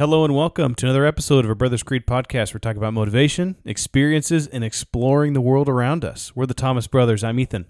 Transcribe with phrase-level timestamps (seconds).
[0.00, 2.54] Hello and welcome to another episode of a Brothers Creed podcast.
[2.54, 6.34] We're talking about motivation, experiences, and exploring the world around us.
[6.34, 7.22] We're the Thomas Brothers.
[7.22, 7.66] I'm Ethan.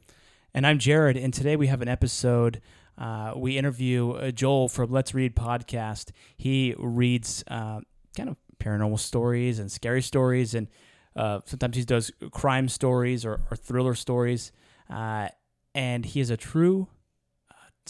[0.54, 1.16] And I'm Jared.
[1.16, 2.60] And today we have an episode.
[2.96, 6.12] Uh, we interview uh, Joel from Let's Read podcast.
[6.36, 7.80] He reads uh,
[8.16, 10.68] kind of paranormal stories and scary stories, and
[11.16, 14.52] uh, sometimes he does crime stories or, or thriller stories.
[14.88, 15.30] Uh,
[15.74, 16.86] and he is a true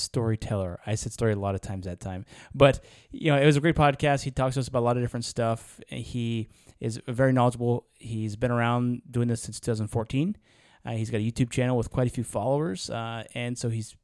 [0.00, 0.80] storyteller.
[0.86, 2.24] I said story a lot of times that time,
[2.54, 4.22] but you know it was a great podcast.
[4.22, 5.80] He talks to us about a lot of different stuff.
[5.88, 6.48] He
[6.80, 7.86] is very knowledgeable.
[7.98, 10.36] He's been around doing this since 2014.
[10.84, 13.94] Uh, he's got a YouTube channel with quite a few followers, uh, and so he's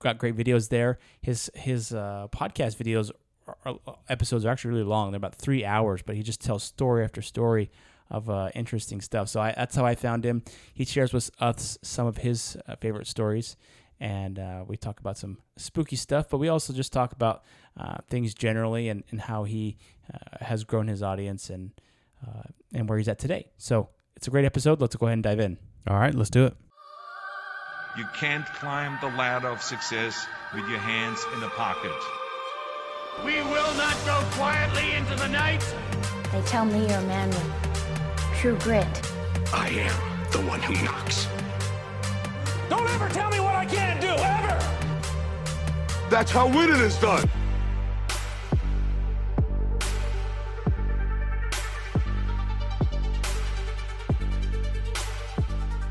[0.00, 0.98] got great videos there.
[1.20, 3.10] His his uh, podcast videos
[3.46, 5.12] are, are, episodes are actually really long.
[5.12, 7.70] They're about three hours, but he just tells story after story
[8.10, 9.28] of uh, interesting stuff.
[9.28, 10.42] So I, that's how I found him.
[10.74, 13.56] He shares with us some of his uh, favorite stories,
[14.00, 17.42] and uh, we talk about some spooky stuff, but we also just talk about
[17.78, 19.78] uh, things generally and, and how he
[20.12, 21.72] uh, has grown his audience and
[22.26, 23.50] uh, and where he's at today.
[23.58, 24.80] So it's a great episode.
[24.80, 25.58] Let's go ahead and dive in.
[25.86, 26.56] All right, let's do it.
[27.96, 31.92] You can't climb the ladder of success with your hands in a pocket.
[33.24, 35.64] We will not go quietly into the night.
[36.32, 37.52] They tell me you're a man with
[38.34, 38.86] true grit.
[39.54, 41.26] I am the one who knocks.
[42.68, 43.35] Don't ever tell me what
[43.66, 44.58] I can't do, ever!
[46.08, 47.28] That's how winning is done.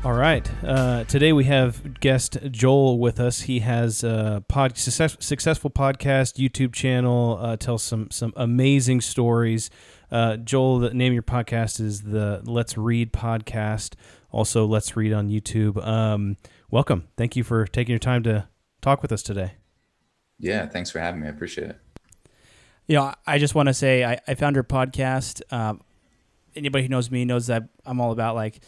[0.02, 0.50] All right.
[0.64, 3.42] Uh, today we have guest Joel with us.
[3.42, 9.68] He has a pod, success, successful podcast, YouTube channel, uh, tells some some amazing stories.
[10.10, 13.94] Uh, Joel, the name of your podcast is the Let's Read podcast.
[14.30, 15.84] Also, Let's Read on YouTube.
[15.84, 16.36] Um,
[16.70, 17.08] welcome.
[17.16, 18.48] Thank you for taking your time to
[18.80, 19.54] talk with us today.
[20.38, 21.26] Yeah, thanks for having me.
[21.26, 21.80] I appreciate it.
[22.86, 25.42] You know, I just want to say I, I found your podcast.
[25.52, 25.80] Um,
[26.54, 28.60] anybody who knows me knows that I'm all about like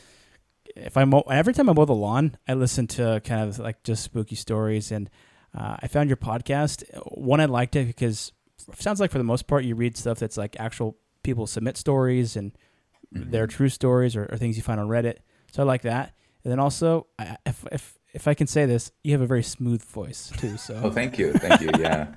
[0.77, 4.03] if I'm every time I mow the lawn, I listen to kind of like just
[4.03, 5.09] spooky stories, and
[5.57, 6.85] uh, I found your podcast.
[7.17, 8.33] One, I liked it because
[8.69, 10.97] it sounds like for the most part you read stuff that's like actual
[11.29, 12.57] people submit stories and
[13.15, 13.31] mm-hmm.
[13.31, 15.19] their true stories or, or, things you find on Reddit.
[15.53, 16.15] So I like that.
[16.43, 17.07] And then also,
[17.45, 20.57] if if if I can say this, you have a very smooth voice too.
[20.57, 21.71] So oh, thank you, thank you.
[21.79, 22.15] Yeah,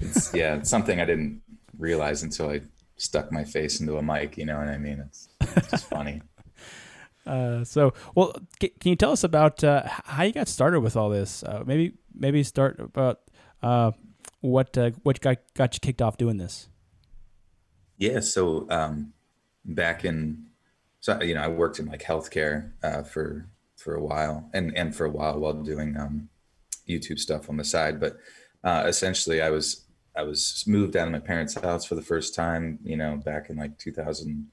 [0.00, 1.42] it's yeah, it's something I didn't
[1.76, 2.60] realize until I
[2.96, 4.38] stuck my face into a mic.
[4.38, 5.00] You know what I mean?
[5.00, 6.22] It's, it's just funny.
[7.24, 11.08] Uh, so, well, can you tell us about uh, how you got started with all
[11.08, 11.44] this?
[11.44, 13.20] Uh, maybe, maybe start about
[13.62, 13.92] uh,
[14.40, 16.68] what uh, what got got you kicked off doing this.
[18.02, 19.12] Yeah, so um,
[19.64, 20.46] back in,
[20.98, 23.46] so you know, I worked in like healthcare uh, for
[23.76, 26.28] for a while, and and for a while while doing um,
[26.88, 28.00] YouTube stuff on the side.
[28.00, 28.18] But
[28.64, 29.84] essentially, I was
[30.16, 33.50] I was moved out of my parents' house for the first time, you know, back
[33.50, 34.46] in like 2000-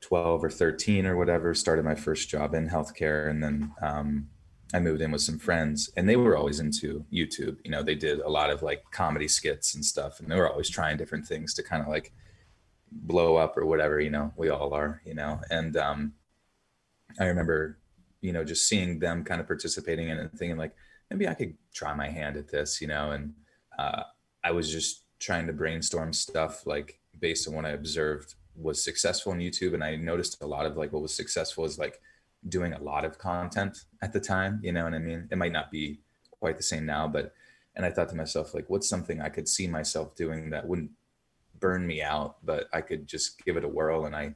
[0.00, 3.28] 12 or 13 or whatever, started my first job in healthcare.
[3.28, 4.28] And then um,
[4.72, 7.58] I moved in with some friends and they were always into YouTube.
[7.64, 10.20] You know, they did a lot of like comedy skits and stuff.
[10.20, 12.12] And they were always trying different things to kind of like
[12.92, 15.40] blow up or whatever, you know, we all are, you know.
[15.50, 16.12] And um,
[17.18, 17.78] I remember,
[18.20, 20.74] you know, just seeing them kind of participating in it and thinking like,
[21.10, 23.12] maybe I could try my hand at this, you know.
[23.12, 23.34] And
[23.78, 24.02] uh,
[24.44, 29.32] I was just trying to brainstorm stuff like based on what I observed was successful
[29.32, 32.00] in YouTube, and I noticed a lot of like what was successful is like
[32.48, 34.60] doing a lot of content at the time.
[34.62, 35.28] You know what I mean?
[35.30, 37.34] It might not be quite the same now, but
[37.76, 40.90] and I thought to myself like, what's something I could see myself doing that wouldn't
[41.60, 44.06] burn me out, but I could just give it a whirl.
[44.06, 44.34] And I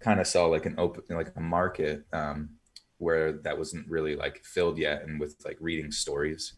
[0.00, 2.50] kind of saw like an open like a market um,
[2.98, 6.54] where that wasn't really like filled yet, and with like reading stories.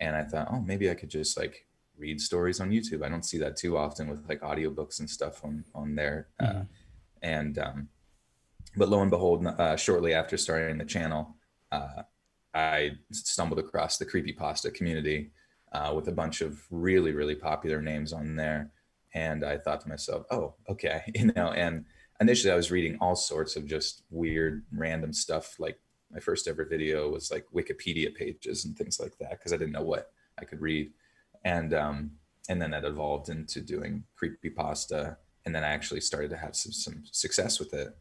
[0.00, 1.66] And I thought, oh, maybe I could just like
[1.96, 3.04] read stories on YouTube.
[3.04, 6.28] I don't see that too often with like audiobooks and stuff on on there.
[6.40, 6.58] Uh, mm-hmm.
[6.58, 6.64] Uh,
[7.22, 7.88] and um,
[8.76, 11.36] but lo and behold, uh, shortly after starting the channel,
[11.70, 12.02] uh,
[12.54, 15.30] I stumbled across the creepy pasta community
[15.72, 18.70] uh, with a bunch of really really popular names on there,
[19.14, 21.52] and I thought to myself, oh, okay, you know.
[21.52, 21.84] And
[22.20, 25.56] initially, I was reading all sorts of just weird, random stuff.
[25.58, 25.78] Like
[26.10, 29.72] my first ever video was like Wikipedia pages and things like that because I didn't
[29.72, 30.92] know what I could read
[31.44, 32.10] and um,
[32.48, 36.56] and then that evolved into doing creepy pasta, and then I actually started to have
[36.56, 37.96] some, some success with it,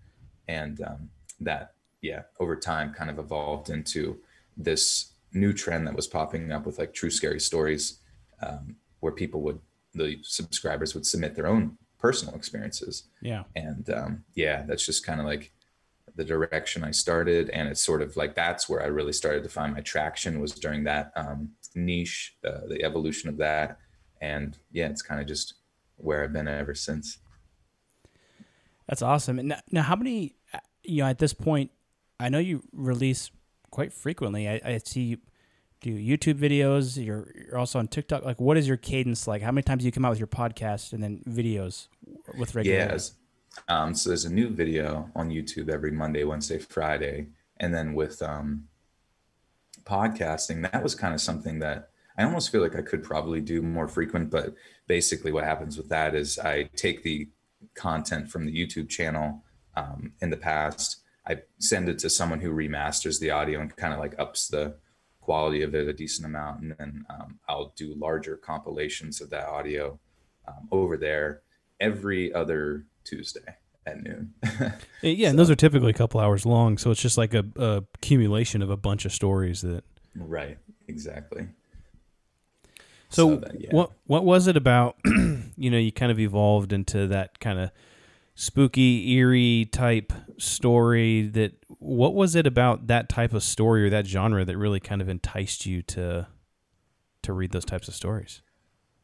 [0.47, 1.09] and um,
[1.39, 4.17] that yeah over time kind of evolved into
[4.57, 7.99] this new trend that was popping up with like true scary stories,
[8.41, 9.59] um, where people would
[9.93, 13.03] the subscribers would submit their own personal experiences.
[13.21, 15.51] Yeah, and um, yeah, that's just kind of like
[16.15, 19.49] the direction I started, and it's sort of like that's where I really started to
[19.49, 23.77] find my traction was during that um, niche, uh, the evolution of that,
[24.21, 25.55] and yeah, it's kind of just
[25.97, 27.19] where I've been ever since.
[28.87, 29.39] That's awesome.
[29.39, 30.35] And now, now, how many?
[30.83, 31.71] You know, at this point,
[32.19, 33.31] I know you release
[33.69, 34.49] quite frequently.
[34.49, 35.17] I, I see
[35.81, 37.03] do YouTube videos.
[37.03, 38.23] You're you're also on TikTok.
[38.23, 39.41] Like, what is your cadence like?
[39.41, 41.87] How many times do you come out with your podcast and then videos
[42.37, 42.77] with regular?
[42.77, 43.15] Yes.
[43.67, 48.21] Um, so there's a new video on YouTube every Monday, Wednesday, Friday, and then with
[48.21, 48.67] um,
[49.83, 53.61] podcasting, that was kind of something that I almost feel like I could probably do
[53.61, 54.29] more frequent.
[54.29, 54.53] But
[54.87, 57.27] basically, what happens with that is I take the
[57.73, 59.43] content from the YouTube channel
[59.75, 63.93] um, in the past, I send it to someone who remasters the audio and kind
[63.93, 64.75] of like ups the
[65.21, 69.47] quality of it a decent amount, and then um, I'll do larger compilations of that
[69.47, 69.99] audio
[70.47, 71.41] um, over there
[71.79, 74.33] every other Tuesday at noon.
[75.01, 77.83] yeah, and those are typically a couple hours long, so it's just like a, a
[77.95, 79.83] accumulation of a bunch of stories that.
[80.15, 80.57] Right.
[80.91, 81.47] Exactly.
[83.09, 83.69] So, so that, yeah.
[83.71, 84.97] what what was it about?
[85.05, 87.71] you know, you kind of evolved into that kind of
[88.35, 91.27] spooky, eerie type story.
[91.27, 95.01] That what was it about that type of story or that genre that really kind
[95.01, 96.27] of enticed you to
[97.23, 98.41] to read those types of stories?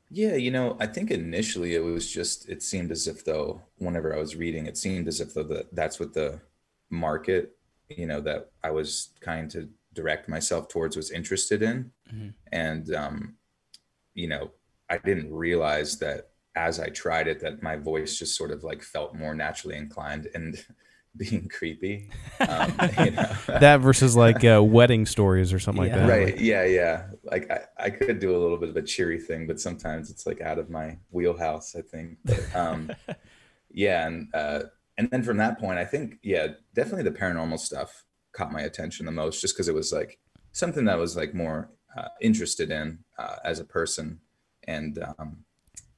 [0.10, 4.16] Yeah, you know, I think initially it was just it seemed as if though whenever
[4.16, 6.40] I was reading, it seemed as if though that that's what the
[6.90, 7.58] market,
[7.90, 12.30] you know, that I was kind to direct myself towards was interested in, mm-hmm.
[12.54, 13.36] and um,
[14.14, 14.52] you know,
[14.90, 18.82] I didn't realize that as I tried it, that my voice just sort of like
[18.82, 20.64] felt more naturally inclined and
[21.18, 22.10] being creepy.
[22.40, 23.36] Um, you know?
[23.48, 25.96] that versus like uh, wedding stories or something yeah.
[25.96, 26.10] like that.
[26.10, 26.40] Right.
[26.40, 26.66] Yeah.
[26.66, 27.08] Yeah.
[27.24, 30.26] Like I, I could do a little bit of a cheery thing, but sometimes it's
[30.26, 32.18] like out of my wheelhouse, I think.
[32.26, 32.92] But, um,
[33.72, 34.08] yeah.
[34.08, 34.64] And, uh,
[34.98, 38.04] and then from that point, I think, yeah, definitely the paranormal stuff
[38.34, 40.20] caught my attention the most just because it was like
[40.52, 44.20] something that I was like more uh, interested in uh, as a person.
[44.68, 45.46] And um,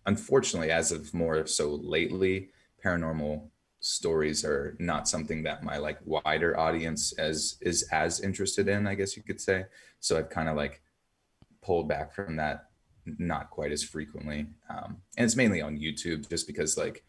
[0.06, 2.50] unfortunately, as of more so lately,
[2.84, 3.50] paranormal
[3.82, 8.94] stories are not something that my like wider audience as is as interested in i
[8.94, 9.66] guess you could say.
[10.02, 10.82] So i've kind of like
[11.62, 12.66] pulled back from that
[13.18, 14.48] not quite as frequently.
[14.70, 17.04] Um, and it's mainly on youtube just because like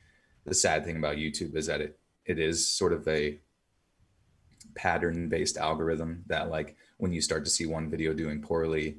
[0.45, 3.41] the sad thing about youtube is that it it is sort of a
[4.77, 8.99] pattern based algorithm that like when you start to see one video doing poorly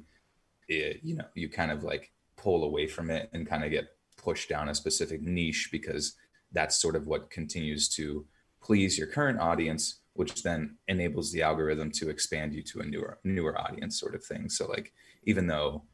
[0.68, 2.12] it you know you kind of like
[2.42, 6.16] pull away from it and kind of get pushed down a specific niche because
[6.52, 8.26] that's sort of what continues to
[8.62, 13.18] please your current audience which then enables the algorithm to expand you to a newer
[13.24, 14.48] newer audience sort of thing.
[14.48, 14.92] So like
[15.24, 15.84] even though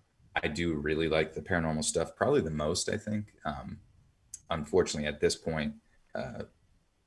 [0.43, 3.79] i do really like the paranormal stuff probably the most i think um,
[4.51, 5.75] unfortunately at this point
[6.15, 6.43] uh,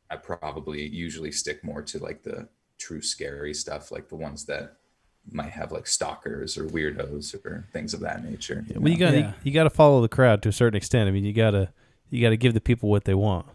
[0.09, 2.47] i probably usually stick more to like the
[2.77, 4.77] true scary stuff like the ones that
[5.29, 8.65] might have like stalkers or weirdos or things of that nature.
[8.67, 9.33] You well, you got yeah.
[9.43, 11.07] you got to follow the crowd to a certain extent.
[11.07, 11.69] I mean, you gotta
[12.09, 13.45] you gotta give the people what they want.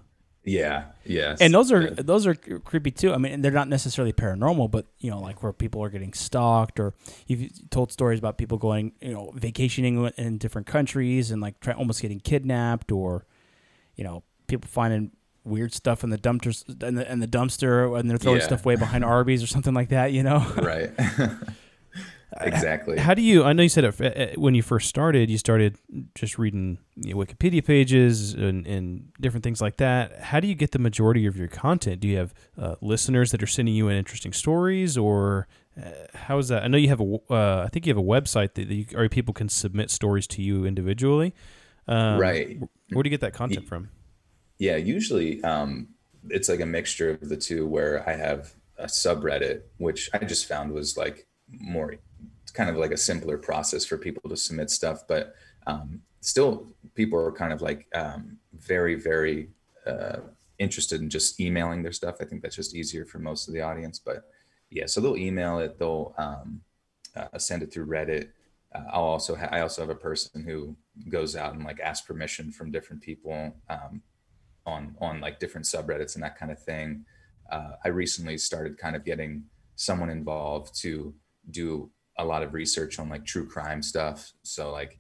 [0.47, 1.35] Yeah, yeah.
[1.41, 1.95] And those are yeah.
[1.97, 3.13] those are creepy too.
[3.13, 6.79] I mean, they're not necessarily paranormal, but you know, like where people are getting stalked,
[6.79, 6.95] or
[7.27, 11.75] you've told stories about people going, you know, vacationing in different countries and like try,
[11.75, 13.27] almost getting kidnapped, or
[13.97, 15.11] you know, people finding
[15.47, 18.47] weird stuff in the dumpsters and the, in the dumpster and they're throwing yeah.
[18.47, 20.13] stuff way behind Arby's or something like that.
[20.13, 20.91] You know, right.
[22.41, 22.99] exactly.
[22.99, 23.45] How do you?
[23.45, 25.79] I know you said it, when you first started, you started
[26.15, 30.21] just reading you know, Wikipedia pages and, and, different things like that.
[30.21, 32.01] How do you get the majority of your content?
[32.01, 35.47] Do you have uh, listeners that are sending you in interesting stories, or
[35.81, 36.65] uh, how is that?
[36.65, 37.19] I know you have a.
[37.31, 40.27] Uh, I think you have a website that, that you, or people can submit stories
[40.29, 41.35] to you individually.
[41.89, 42.59] Um, right.
[42.91, 43.91] Where do you get that content from?
[44.59, 45.89] Yeah, usually um,
[46.31, 47.67] it's like a mixture of the two.
[47.67, 51.95] Where I have a subreddit, which I just found was like more
[52.55, 55.35] kind of like a simpler process for people to submit stuff, but
[55.67, 59.51] um, still people are kind of like um, very, very
[59.87, 60.19] uh,
[60.59, 62.17] interested in just emailing their stuff.
[62.21, 63.99] I think that's just easier for most of the audience.
[63.99, 64.25] But
[64.71, 66.61] yeah, so they'll email it, they'll um,
[67.15, 68.31] uh, send it through Reddit.
[68.75, 70.75] Uh, I'll also ha- I also have a person who
[71.09, 74.03] goes out and like asks permission from different people um,
[74.67, 77.05] on on like different subreddits and that kind of thing.
[77.51, 79.45] Uh, I recently started kind of getting
[79.77, 81.15] someone involved to
[81.51, 84.33] do a lot of research on like true crime stuff.
[84.43, 84.99] So like,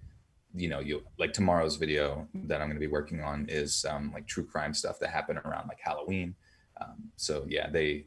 [0.54, 4.12] you know, you like tomorrow's video that I'm going to be working on is um,
[4.12, 6.35] like true crime stuff that happened around like Halloween.
[6.80, 8.06] Um, so yeah, they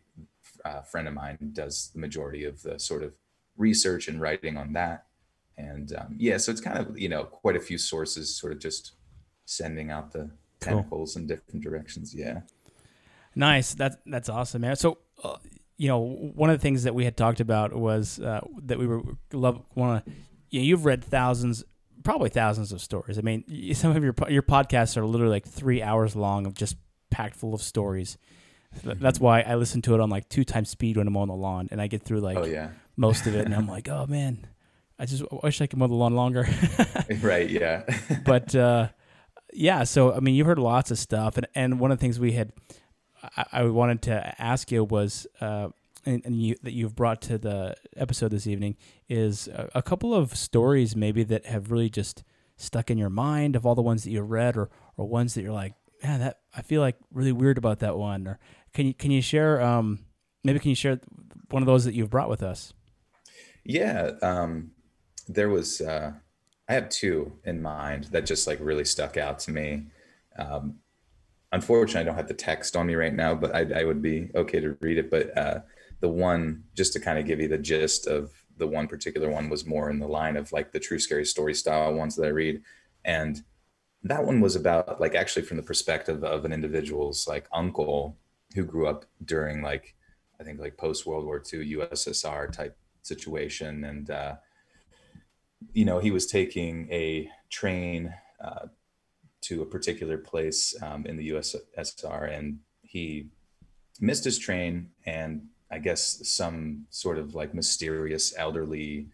[0.65, 3.13] a friend of mine does the majority of the sort of
[3.57, 5.05] research and writing on that.
[5.57, 8.59] And um, yeah, so it's kind of you know quite a few sources, sort of
[8.59, 8.93] just
[9.45, 11.21] sending out the tentacles cool.
[11.21, 12.13] in different directions.
[12.13, 12.41] Yeah.
[13.35, 13.73] Nice.
[13.73, 14.75] That's that's awesome, man.
[14.75, 15.37] So uh,
[15.77, 18.87] you know, one of the things that we had talked about was uh, that we
[18.87, 19.01] were
[19.33, 20.11] love want to.
[20.49, 21.63] You know, you've read thousands
[22.03, 23.17] probably thousands of stories.
[23.17, 26.75] I mean, some of your your podcasts are literally like three hours long of just
[27.09, 28.17] packed full of stories.
[28.83, 31.35] That's why I listen to it on like two times speed when I'm on the
[31.35, 34.05] lawn, and I get through like oh yeah, most of it, and I'm like, oh
[34.07, 34.45] man,
[34.97, 36.47] I just wish I could mow the lawn longer.
[37.21, 37.83] right, yeah,
[38.25, 38.89] but uh,
[39.53, 42.19] yeah, so I mean, you've heard lots of stuff, and and one of the things
[42.19, 42.51] we had,
[43.35, 45.69] I, I wanted to ask you was, uh,
[46.05, 48.77] and, and you that you've brought to the episode this evening
[49.07, 52.23] is a, a couple of stories maybe that have really just
[52.57, 55.41] stuck in your mind of all the ones that you read, or or ones that
[55.41, 58.39] you're like, man, that I feel like really weird about that one, or
[58.73, 59.99] can you can you share, um,
[60.43, 60.99] maybe can you share
[61.49, 62.73] one of those that you've brought with us?
[63.63, 64.11] yeah.
[64.21, 64.71] Um,
[65.27, 66.13] there was uh,
[66.69, 69.87] I have two in mind that just like really stuck out to me.
[70.37, 70.75] Um,
[71.51, 74.29] unfortunately, I don't have the text on me right now, but I, I would be
[74.35, 75.09] okay to read it.
[75.09, 75.61] But uh,
[75.99, 79.49] the one, just to kind of give you the gist of the one particular one,
[79.49, 82.29] was more in the line of like the true scary story style ones that I
[82.29, 82.61] read,
[83.03, 83.41] and
[84.03, 88.15] that one was about like actually from the perspective of an individual's like uncle
[88.53, 89.95] who grew up during like
[90.39, 94.35] I think like post World War II USSR type situation, and uh,
[95.73, 98.13] you know he was taking a train
[98.43, 98.67] uh,
[99.41, 103.27] to a particular place um, in the USSR, and he
[103.99, 109.07] missed his train, and I guess some sort of like mysterious elderly.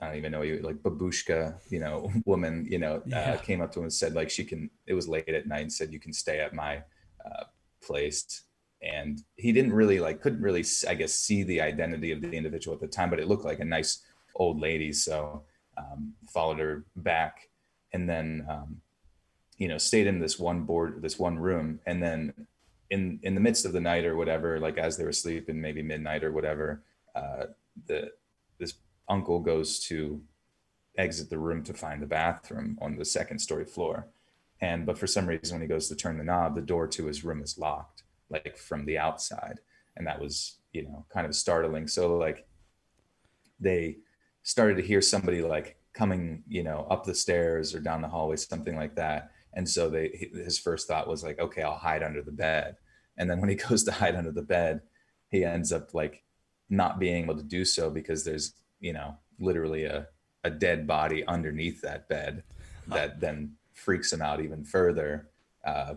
[0.00, 3.34] I don't even know you like babushka, you know, woman, you know, Yeah.
[3.34, 4.68] uh, came up to him and said like she can.
[4.86, 6.82] It was late at night and said you can stay at my
[7.24, 7.44] uh,
[7.84, 8.44] place
[8.82, 12.74] and he didn't really like couldn't really i guess see the identity of the individual
[12.74, 14.00] at the time but it looked like a nice
[14.34, 15.42] old lady so
[15.76, 17.48] um, followed her back
[17.92, 18.80] and then um,
[19.58, 21.80] you know stayed in this one board this one room.
[21.86, 22.32] And then
[22.90, 25.82] in in the midst of the night or whatever like as they were sleeping maybe
[25.82, 26.82] midnight or whatever
[27.14, 27.46] uh,
[27.86, 28.12] the
[28.58, 28.74] this
[29.08, 30.20] uncle goes to
[30.98, 34.08] exit the room to find the bathroom on the second story floor.
[34.60, 37.06] And but for some reason when he goes to turn the knob the door to
[37.06, 39.60] his room is locked like from the outside.
[39.96, 41.88] And that was you know kind of startling.
[41.88, 42.46] So like
[43.58, 43.98] they
[44.42, 48.36] started to hear somebody like coming you know up the stairs or down the hallway
[48.36, 49.30] something like that.
[49.54, 52.76] And so they his first thought was like okay i'll hide under the bed.
[53.18, 54.82] And then when he goes to hide under the bed
[55.28, 56.22] he ends up like
[56.68, 60.06] not being able to do so because there's you know literally a,
[60.44, 62.42] a dead body underneath that bed
[62.88, 65.28] that then freaks him out even further.
[65.64, 65.94] Uh,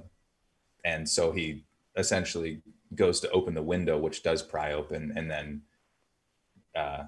[0.84, 1.66] and so he
[1.98, 2.62] essentially
[2.94, 5.62] goes to open the window which does pry open and then
[6.76, 7.04] uh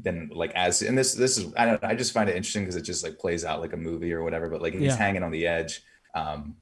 [0.00, 2.62] then like as and this this is i don't know i just find it interesting
[2.62, 4.96] because it just like plays out like a movie or whatever but like he's Yeah.
[4.96, 5.82] hanging on the edge
[6.14, 6.56] um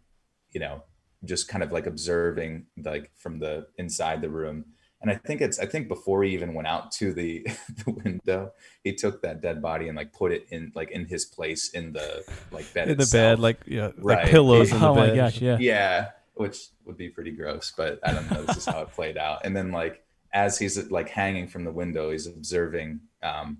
[0.52, 0.82] you know
[1.24, 4.64] just kind of like observing like from the inside the room
[5.02, 7.46] and i think it's i think before he even went out to the,
[7.84, 8.52] the window
[8.84, 11.92] he took that dead body and like put it in like in his place in
[11.92, 14.22] the like bed in the bed, like yeah, Right.
[14.22, 15.10] like pillows in the oh bed.
[15.10, 15.58] my gosh, yeah.
[15.60, 19.18] yeah which would be pretty gross but i don't know this is how it played
[19.18, 20.02] out and then like
[20.32, 23.58] as he's like hanging from the window he's observing um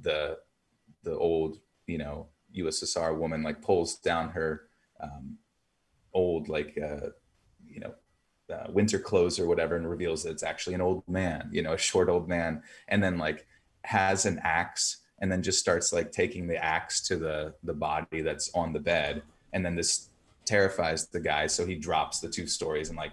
[0.00, 0.38] the
[1.02, 4.68] the old you know ussr woman like pulls down her
[5.00, 5.36] um
[6.14, 7.08] old like uh
[7.66, 7.94] you know
[8.52, 11.72] uh, winter clothes or whatever and reveals that it's actually an old man you know
[11.72, 13.46] a short old man and then like
[13.84, 18.20] has an axe and then just starts like taking the axe to the the body
[18.20, 19.22] that's on the bed
[19.52, 20.10] and then this
[20.44, 23.12] terrifies the guy so he drops the two stories and like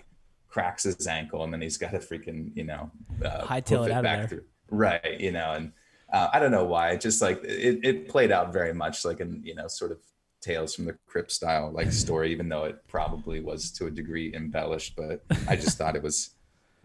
[0.50, 2.89] cracks his ankle and then he's got to freaking you know
[3.24, 4.27] uh, Hightail it out of there.
[4.27, 5.71] through right you know and
[6.13, 9.19] uh, i don't know why it just like it, it played out very much like
[9.19, 9.99] an you know sort of
[10.41, 14.33] tales from the crypt style like story even though it probably was to a degree
[14.33, 16.31] embellished but i just thought it was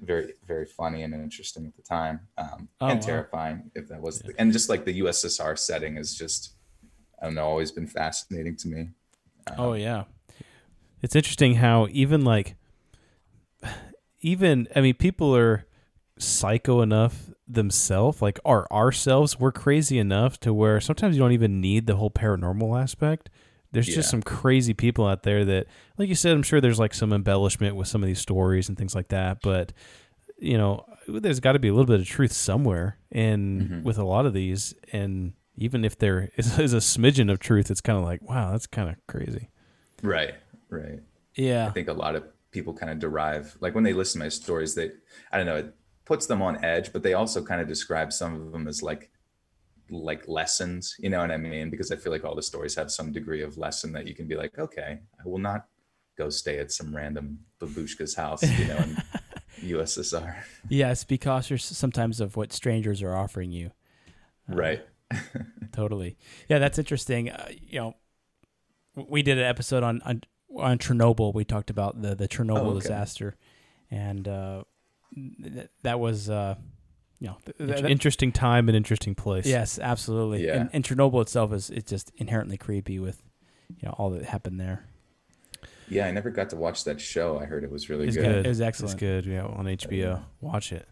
[0.01, 3.07] very very funny and interesting at the time um, Oh, and wow.
[3.07, 6.55] terrifying if that was the, and just like the ussr setting is just
[7.23, 8.89] i don't know always been fascinating to me
[9.59, 10.05] Oh yeah.
[11.03, 12.57] It's interesting how even like
[14.21, 15.65] even I mean people are
[16.19, 21.61] psycho enough themselves, like are ourselves, we're crazy enough to where sometimes you don't even
[21.61, 23.31] need the whole paranormal aspect.
[23.73, 23.97] There's Yeah.
[23.97, 25.67] just some crazy people out there that
[25.99, 28.79] like you said, I'm sure there's like some embellishment with some of these stories and
[28.79, 29.73] things like that, but
[30.39, 33.83] you know, there's got to be a little bit of truth somewhere and Mm-hmm.
[33.83, 37.71] with a lot of these and even if there is, is a smidgen of truth,
[37.71, 39.51] it's kind of like, wow, that's kind of crazy.
[40.03, 40.35] right
[40.71, 41.01] right
[41.35, 41.67] Yeah.
[41.67, 44.29] I think a lot of people kind of derive like when they listen to my
[44.29, 44.93] stories, they
[45.33, 48.35] I don't know, it puts them on edge, but they also kind of describe some
[48.41, 49.11] of them as like
[49.91, 51.69] like lessons, you know what I mean?
[51.69, 54.27] Because I feel like all the stories have some degree of lesson that you can
[54.27, 55.67] be like, okay, I will not
[56.17, 58.97] go stay at some random babushka's house, you know, in
[59.63, 60.37] USSR.
[60.71, 63.73] Yes, be cautious sometimes of what strangers are offering you.
[64.49, 64.83] Right.
[65.73, 66.17] totally.
[66.49, 67.31] Yeah, that's interesting.
[67.31, 67.95] Uh, you know,
[69.09, 70.23] we did an episode on, on
[70.57, 71.35] on Chernobyl.
[71.35, 72.81] We talked about the the Chernobyl Oh, okay.
[72.81, 73.37] disaster,
[73.91, 74.65] and uh,
[75.83, 76.55] that was uh,
[77.21, 79.47] you know th- th- Int- interesting time and interesting place.
[79.47, 80.47] yes, absolutely.
[80.47, 80.61] Yeah.
[80.61, 83.23] And, and Chernobyl itself is it's just inherently creepy with
[83.71, 84.87] you know all that happened there.
[85.89, 87.39] Yeah, I never got to watch that show.
[87.39, 88.23] I heard it was really It's good.
[88.25, 88.47] good.
[88.47, 88.95] It was excellent.
[88.95, 89.25] It's excellent.
[89.25, 89.31] good.
[89.33, 90.23] Yeah, on HBO.
[90.41, 90.89] Watch it.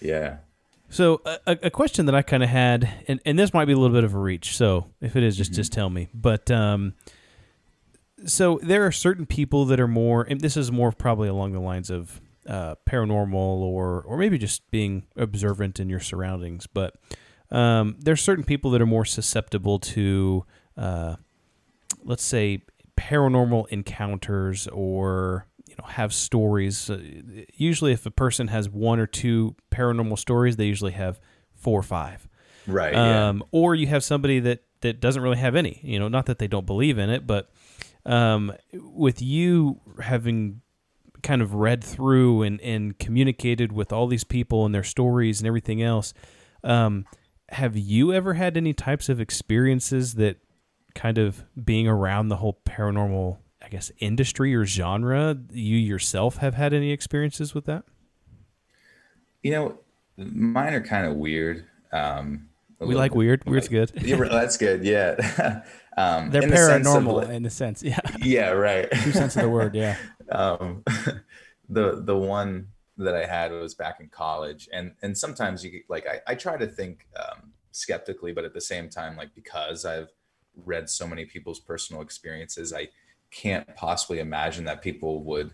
[0.00, 0.36] Yeah.
[0.88, 3.72] So a, a a question that I kind of had, and, and this might be
[3.72, 4.56] a little bit of a reach.
[4.56, 6.08] So if it is, just just tell me.
[6.14, 6.94] But um,
[8.26, 11.60] so there are certain people that are more, and this is more probably along the
[11.60, 16.66] lines of uh, paranormal or or maybe just being observant in your surroundings.
[16.66, 16.94] But
[17.50, 20.44] um, there's certain people that are more susceptible to,
[20.76, 21.16] uh,
[22.02, 22.62] let's say,
[22.96, 26.90] paranormal encounters or you know have stories.
[26.90, 27.00] Uh,
[27.54, 31.20] usually, if a person has one or two paranormal stories, they usually have
[31.54, 32.28] four or five.
[32.66, 32.92] Right.
[32.92, 33.28] yeah.
[33.28, 35.78] Um, or you have somebody that that doesn't really have any.
[35.82, 37.50] You know, not that they don't believe in it, but
[38.06, 40.61] um, with you having
[41.22, 45.46] kind of read through and, and communicated with all these people and their stories and
[45.46, 46.12] everything else,
[46.64, 47.04] um,
[47.50, 50.38] have you ever had any types of experiences that
[50.94, 56.54] kind of being around the whole paranormal, I guess, industry or genre, you yourself have
[56.54, 57.84] had any experiences with that?
[59.42, 59.78] You know,
[60.16, 61.66] mine are kind of weird.
[61.92, 62.48] Um,
[62.78, 63.18] We like bit.
[63.18, 63.44] weird.
[63.44, 63.92] Weird's good.
[64.02, 64.84] Yeah, that's good.
[64.84, 65.62] Yeah.
[65.96, 67.82] um, They're in the of, paranormal in a sense.
[67.82, 68.50] Yeah, yeah.
[68.50, 68.90] Right.
[68.90, 69.74] true sense of the word.
[69.74, 69.96] Yeah.
[70.34, 70.82] Um,
[71.68, 76.06] the the one that I had was back in college, and and sometimes you like
[76.06, 80.10] I, I try to think um, skeptically, but at the same time, like because I've
[80.64, 82.88] read so many people's personal experiences, I
[83.30, 85.52] can't possibly imagine that people would,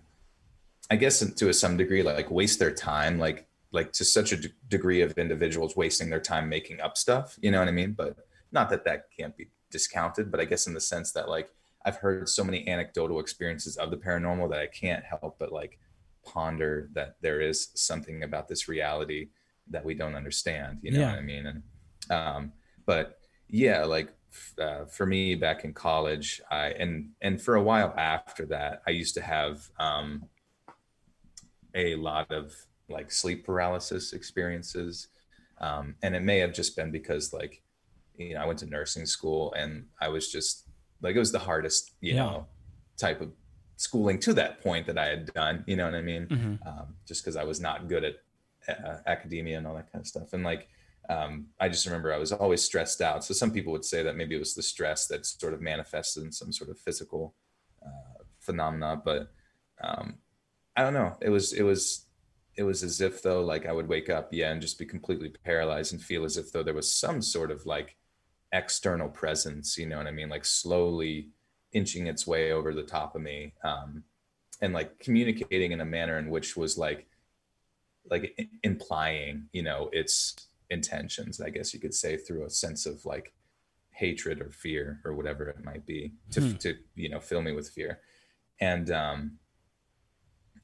[0.91, 4.37] I guess to a some degree, like waste their time, like like to such a
[4.37, 7.39] d- degree of individuals wasting their time making up stuff.
[7.41, 7.93] You know what I mean?
[7.93, 8.17] But
[8.51, 11.51] not that that can't be discounted, but I guess in the sense that like
[11.85, 15.79] I've heard so many anecdotal experiences of the paranormal that I can't help but like
[16.25, 19.29] ponder that there is something about this reality
[19.71, 20.79] that we don't understand.
[20.83, 21.11] You know Yeah.
[21.11, 21.47] what I mean?
[21.47, 21.63] And
[22.11, 22.53] um,
[22.87, 24.11] but yeah, like
[24.61, 28.91] uh, for me back in college, I and and for a while after that, I
[28.91, 30.29] used to have um,
[31.75, 32.55] a lot of
[32.89, 35.09] like sleep paralysis experiences,
[35.61, 37.63] um, and it may have just been because like
[38.17, 40.68] you know I went to nursing school and I was just
[41.01, 42.25] like it was the hardest you Yeah.
[42.27, 42.47] know
[42.97, 43.33] type of
[43.77, 45.63] schooling to that point that I had done.
[45.69, 46.27] You know what I mean?
[46.27, 46.67] Mhm.
[46.67, 48.17] Um, just because I was not good at
[48.69, 50.69] uh, academia and all that kind of stuff, and like
[51.09, 53.25] um, I just remember I was always stressed out.
[53.25, 56.23] So some people would say that maybe it was the stress that sort of manifested
[56.25, 57.35] in some sort of physical
[57.83, 59.33] uh, phenomena, but
[59.81, 60.19] um,
[60.77, 61.17] I don't know.
[61.23, 62.07] It was it was
[62.57, 65.31] it was as if though like I would wake up, yeah, and just be completely
[65.45, 67.97] paralyzed and feel as if though there was some sort of like
[68.53, 69.77] external presence.
[69.79, 70.29] You know what I mean?
[70.29, 71.29] Like slowly
[71.73, 74.05] inching its way over the top of me, um,
[74.61, 77.07] and like communicating in a manner in which was like
[78.11, 80.35] like i- implying, you know, its
[80.71, 81.41] intentions.
[81.41, 83.33] I guess you could say through a sense of like
[83.91, 86.53] hatred or fear or whatever it might be to Hmm.
[86.59, 88.01] to you know fill me with fear
[88.61, 89.39] and um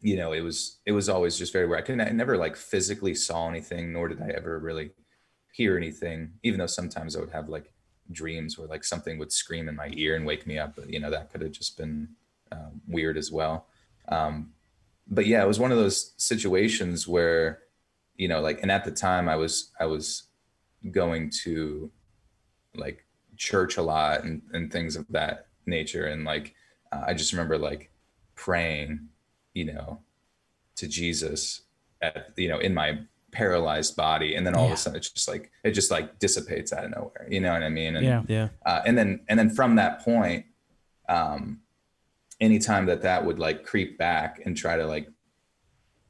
[0.01, 2.55] you know it was it was always just very weird i couldn't i never like
[2.57, 4.93] physically saw anything nor did i ever really
[5.53, 7.73] hear anything even though sometimes i would have like
[8.13, 11.01] dreams where like something would scream in my ear and wake me up but you
[11.01, 12.09] know that could have just been
[12.53, 13.67] um, weird as well.
[14.09, 14.53] Um
[15.07, 17.61] but yeah it was one of those situations where
[18.17, 20.25] you know like and at the time i was i was
[20.91, 21.91] going to
[22.75, 23.05] like
[23.37, 26.07] church a lot and, and things of that nature.
[26.07, 26.55] And like
[26.93, 27.91] uh, i just remember like
[28.35, 29.09] praying
[29.53, 30.01] you know
[30.75, 31.63] to jesus
[32.03, 32.99] at you know in my
[33.35, 36.73] paralyzed body and then all of a sudden it's just like it just like dissipates
[36.73, 38.23] out of nowhere you know what i mean and Yeah.
[38.29, 38.49] Yeah.
[38.65, 40.47] uh, and then and then from that point
[41.09, 41.61] um
[42.41, 45.09] anytime that that would like creep back and try to like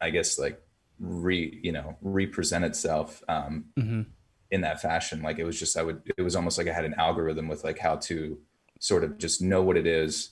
[0.00, 0.60] i guess like
[1.00, 4.02] re you know represent itself um hmm
[4.50, 6.84] in that fashion like it was just i would it was almost like i had
[6.84, 8.38] an algorithm with like how to
[8.78, 10.30] sort of just know what it is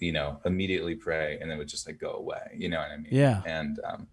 [0.00, 2.90] you know immediately pray and then it would just like go away you know what
[2.90, 3.42] i mean Yeah.
[3.46, 4.08] and um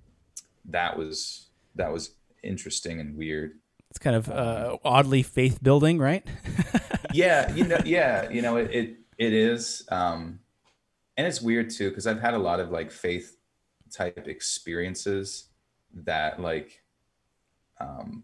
[0.66, 2.12] that was that was
[2.44, 3.54] interesting and weird
[3.90, 6.26] It's kind of uh, oddly faith building, right?
[7.14, 10.40] yeah you know yeah you know it it, it is um
[11.18, 13.38] and it's weird too because i've had a lot of like faith
[13.92, 15.50] type experiences
[15.94, 16.84] that like
[17.80, 18.24] um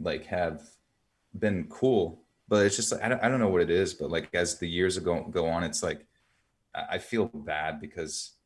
[0.00, 0.62] like have
[1.38, 4.10] been cool but it's just like I don't, I don't know what it is but
[4.10, 6.06] like as the years go go on it's like
[6.74, 8.36] i I feel bad because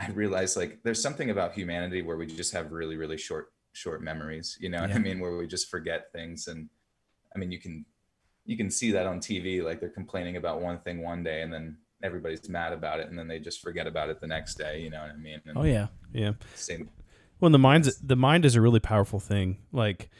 [0.00, 4.02] i realize like there's something about humanity where we just have really really short short
[4.02, 4.96] memories you know what Yeah.
[4.96, 6.68] i mean where we just forget things and
[7.32, 7.84] I mean, you can
[8.44, 9.62] you can see that on TV.
[9.62, 13.16] Like they're complaining about one thing one day, and then everybody's mad about it, and
[13.16, 14.80] then they just forget about it the next day.
[14.80, 15.40] You know what I mean?
[15.46, 15.86] And Oh yeah.
[16.12, 16.32] Yeah.
[16.56, 16.90] Same.
[17.38, 19.58] Well, the mind's the mind is a really powerful thing.
[19.70, 20.10] Like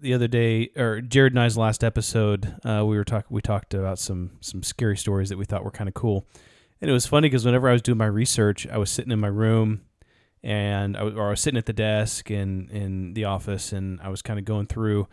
[0.00, 3.28] the other day, or Jared and I's last episode, uh, we were talking.
[3.28, 6.26] We talked about some some scary stories that we thought were kind of cool,
[6.80, 9.20] and it was funny because whenever I was doing my research, I was sitting in
[9.20, 9.82] my room,
[10.42, 14.00] and I was, or I was sitting at the desk in in the office, and
[14.00, 15.08] I was kind of going through.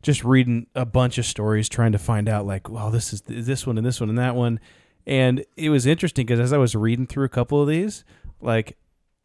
[0.00, 3.66] Just reading a bunch of stories, trying to find out like, well, this is this
[3.66, 4.60] one and this one and that one,
[5.06, 8.04] and it was interesting because as I was reading through a couple of these,
[8.40, 8.76] like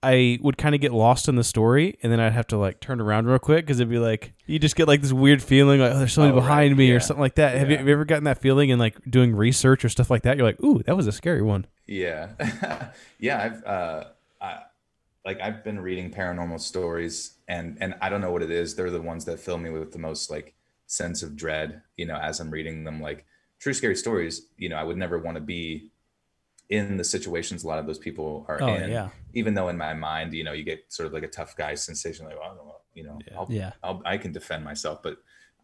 [0.04, 2.80] I would kind of get lost in the story, and then I'd have to like
[2.80, 5.80] turn around real quick because it'd be like you just get like this weird feeling
[5.80, 7.56] like oh, there's somebody Oh, right, behind me yeah, or something like that.
[7.58, 10.24] Have, you, have you ever gotten that feeling in like doing research or stuff like
[10.24, 10.38] that?
[10.38, 11.66] You're like, ooh, that was a scary one.
[11.88, 12.30] Yeah,
[13.20, 13.42] yeah.
[13.44, 14.04] I've uh,
[14.42, 14.60] I,
[15.26, 18.76] like I've been reading paranormal stories, and and I don't know what it is.
[18.76, 20.54] They're the ones that fill me with the most like
[20.88, 21.82] sense of dread.
[21.98, 23.26] You know, as I'm reading them, like
[23.60, 24.48] true scary stories.
[24.58, 25.89] You know, I would never want to be
[26.70, 28.89] in the situations a lot of those people are Oh, in.
[28.89, 29.10] yeah.
[29.34, 31.74] Even though in my mind, you know, you get sort of like a tough guy
[31.76, 33.72] sensation, like, well, I don't know, you know, I'll, Yeah.
[33.84, 35.17] I'll, I can defend myself, but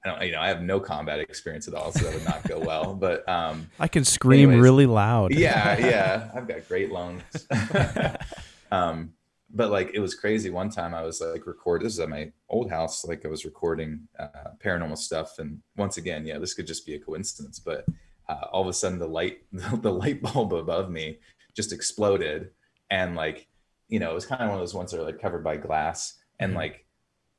[0.04, 2.48] I don't, you know, I have no combat experience at all, so that would not
[2.48, 2.94] go well.
[3.00, 4.64] But um, I can scream Anyways.
[4.64, 5.34] really loud.
[5.34, 6.32] yeah, yeah.
[6.34, 7.22] I've got great lungs.
[8.72, 9.14] um,
[9.52, 10.50] but like it was crazy.
[10.50, 11.82] One time I was like record.
[11.82, 13.04] This is at my old house.
[13.04, 16.94] Like I was recording uh, paranormal stuff, and once again, yeah, this could just be
[16.94, 17.60] a coincidence.
[17.60, 17.86] But
[18.28, 21.18] uh, all of a sudden, the light, the light bulb above me,
[21.56, 22.52] just exploded,
[22.92, 23.48] and like
[23.90, 25.58] you know, it was kind of one of those ones that are like covered by
[25.58, 26.86] glass, and like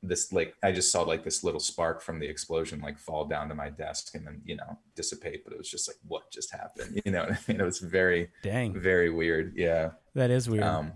[0.03, 3.49] this like I just saw like this little spark from the explosion like fall down
[3.49, 5.43] to my desk and then you know dissipate.
[5.43, 7.01] But it was just like what just happened?
[7.05, 7.61] You know what I mean?
[7.61, 8.73] It was very Dang.
[8.79, 9.53] very weird.
[9.55, 9.91] Yeah.
[10.15, 10.63] That is weird.
[10.63, 10.93] Um,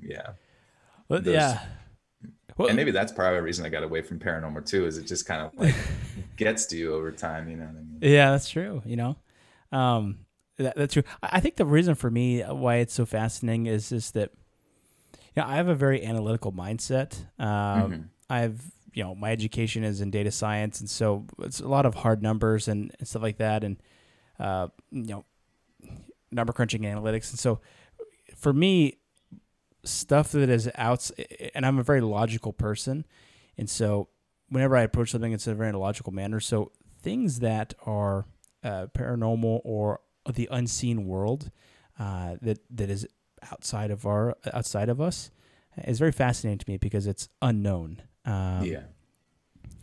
[0.00, 0.30] yeah.
[1.08, 1.60] Well, those- yeah.
[2.56, 5.06] Well, And maybe that's probably a reason I got away from paranormal too, is it
[5.06, 5.74] just kind of like
[6.36, 7.98] gets to you over time, you know what I mean?
[8.00, 8.80] Yeah, that's true.
[8.86, 9.16] You know,
[9.72, 10.20] um,
[10.56, 11.02] that, that's true.
[11.22, 14.30] I I think the reason for me why it's so fascinating is just that,
[15.36, 17.16] you know, I have a very analytical mindset.
[17.38, 18.60] Um, I've,
[18.94, 22.22] you know, my education is in data science, and so it's a lot of hard
[22.22, 23.76] numbers and, and stuff like that, and
[24.40, 25.24] uh, you know,
[26.32, 27.60] number crunching analytics, and so
[28.34, 28.98] for me,
[29.84, 31.10] stuff that is out,
[31.54, 33.04] and I'm a very logical person,
[33.58, 34.08] and so
[34.48, 36.40] whenever I approach something, it's in a very logical manner.
[36.40, 36.72] So
[37.02, 38.26] things that are
[38.64, 40.00] uh, paranormal or
[40.32, 41.50] the unseen world
[41.98, 43.06] uh, that that is
[43.50, 45.30] outside of our outside of us
[45.84, 48.02] is very fascinating to me because it's unknown.
[48.24, 48.82] Um, yeah,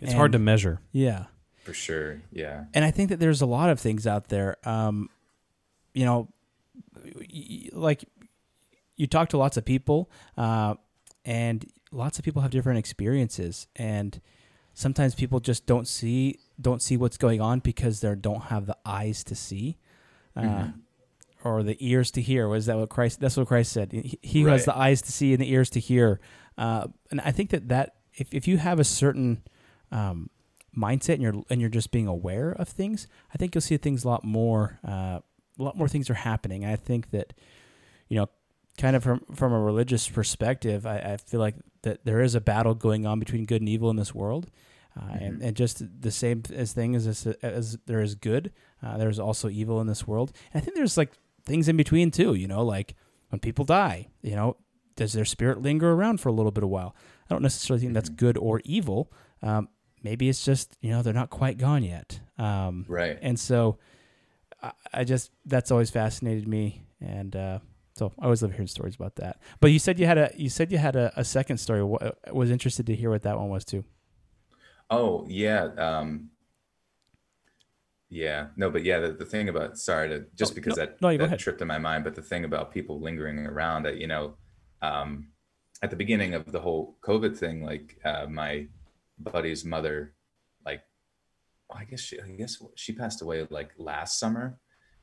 [0.01, 0.81] It's hard to measure.
[0.91, 1.25] Yeah,
[1.63, 2.21] for sure.
[2.31, 2.65] Yeah.
[2.73, 4.57] and I think that there's a lot of things out there.
[4.67, 5.09] Um,
[5.93, 6.29] you know,
[7.05, 8.05] y- y- like
[8.95, 10.75] you talk to lots of people, uh,
[11.25, 14.19] and lots of people have different experiences, and
[14.73, 18.77] sometimes people just don't see don't see what's going on because they don't have the
[18.85, 19.77] eyes to see.
[20.35, 20.67] Uh,
[21.43, 22.47] Or the ears to hear.
[22.47, 23.19] Was that what Christ?
[23.19, 23.91] That's what Christ said.
[23.91, 26.19] He, he who has the eyes to see and the ears to hear.
[26.57, 29.43] Uh, and I think that that if, if you have a certain
[29.91, 30.29] um,
[30.75, 34.03] mindset and you're and you're just being aware of things, I think you'll see things
[34.03, 34.79] a lot more.
[34.87, 35.19] Uh,
[35.59, 36.65] a lot more things are happening.
[36.65, 37.33] I think that
[38.07, 38.29] you know,
[38.77, 42.41] kind of from from a religious perspective, I, I feel like that there is a
[42.41, 44.49] battle going on between good and evil in this world.
[44.95, 48.51] Uh, and, and just the same as thing as this, as there is good,
[48.83, 50.31] uh, there's also evil in this world.
[50.53, 51.13] And I think there's like
[51.45, 52.33] things in between too.
[52.35, 52.95] You know, like
[53.29, 54.57] when people die, you know,
[54.95, 56.95] does their spirit linger around for a little bit of while?
[57.29, 59.11] I don't necessarily think that's good or evil.
[59.41, 59.69] Um,
[60.03, 62.19] maybe it's just you know they're not quite gone yet.
[62.37, 63.17] Um, Right.
[63.21, 63.77] and so
[64.61, 67.59] I, I just that's always fascinated me, and uh,
[67.95, 69.39] so I always love hearing stories about that.
[69.59, 71.81] But you said you had a you said you had a, a second story.
[72.27, 73.83] I was interested to hear what that one was too.
[74.89, 75.65] Oh yeah.
[75.77, 76.29] Um,
[78.13, 78.47] yeah.
[78.55, 81.17] No, but yeah, the, the thing about sorry to just Oh, because no, that no,
[81.17, 84.35] that tripped in my mind, but the thing about people lingering around that, you know,
[84.83, 85.29] um,
[85.81, 88.67] at the beginning of the whole COVID thing, like uh, my
[89.17, 90.13] buddy's mother,
[90.63, 90.81] like
[91.75, 94.59] I guess she I guess she passed away like last summer.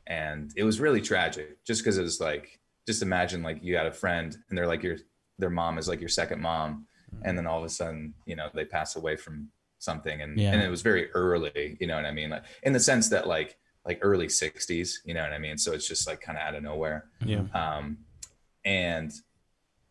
[0.07, 3.87] And it was really tragic just because it was like just imagine like you had
[3.87, 4.96] a friend and they're like your
[5.38, 6.87] their mom is like your second mom
[7.23, 9.49] and then all of a sudden you know they pass away from
[9.81, 10.53] something and Yeah.
[10.53, 13.27] and it was very early you know what i mean like in the sense that
[13.27, 16.43] like like early 60s you know what i mean so it's just like kind of
[16.45, 17.45] out of nowhere Yeah.
[17.55, 17.99] um
[18.64, 19.11] and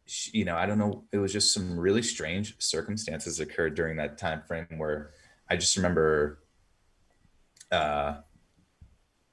[0.06, 3.97] sh- you know i don't know it was just some really strange circumstances occurred during
[3.97, 5.10] that time frame where
[5.49, 6.39] i just remember
[7.71, 8.17] uh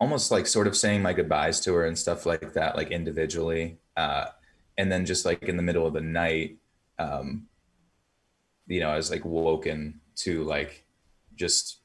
[0.01, 3.79] almost like sort of saying my goodbyes to her and stuff like that like individually
[3.97, 4.27] uh
[4.79, 6.57] and then just like in the middle of the night
[6.99, 7.47] um
[8.67, 10.85] you know i was like woken to like
[11.35, 11.81] just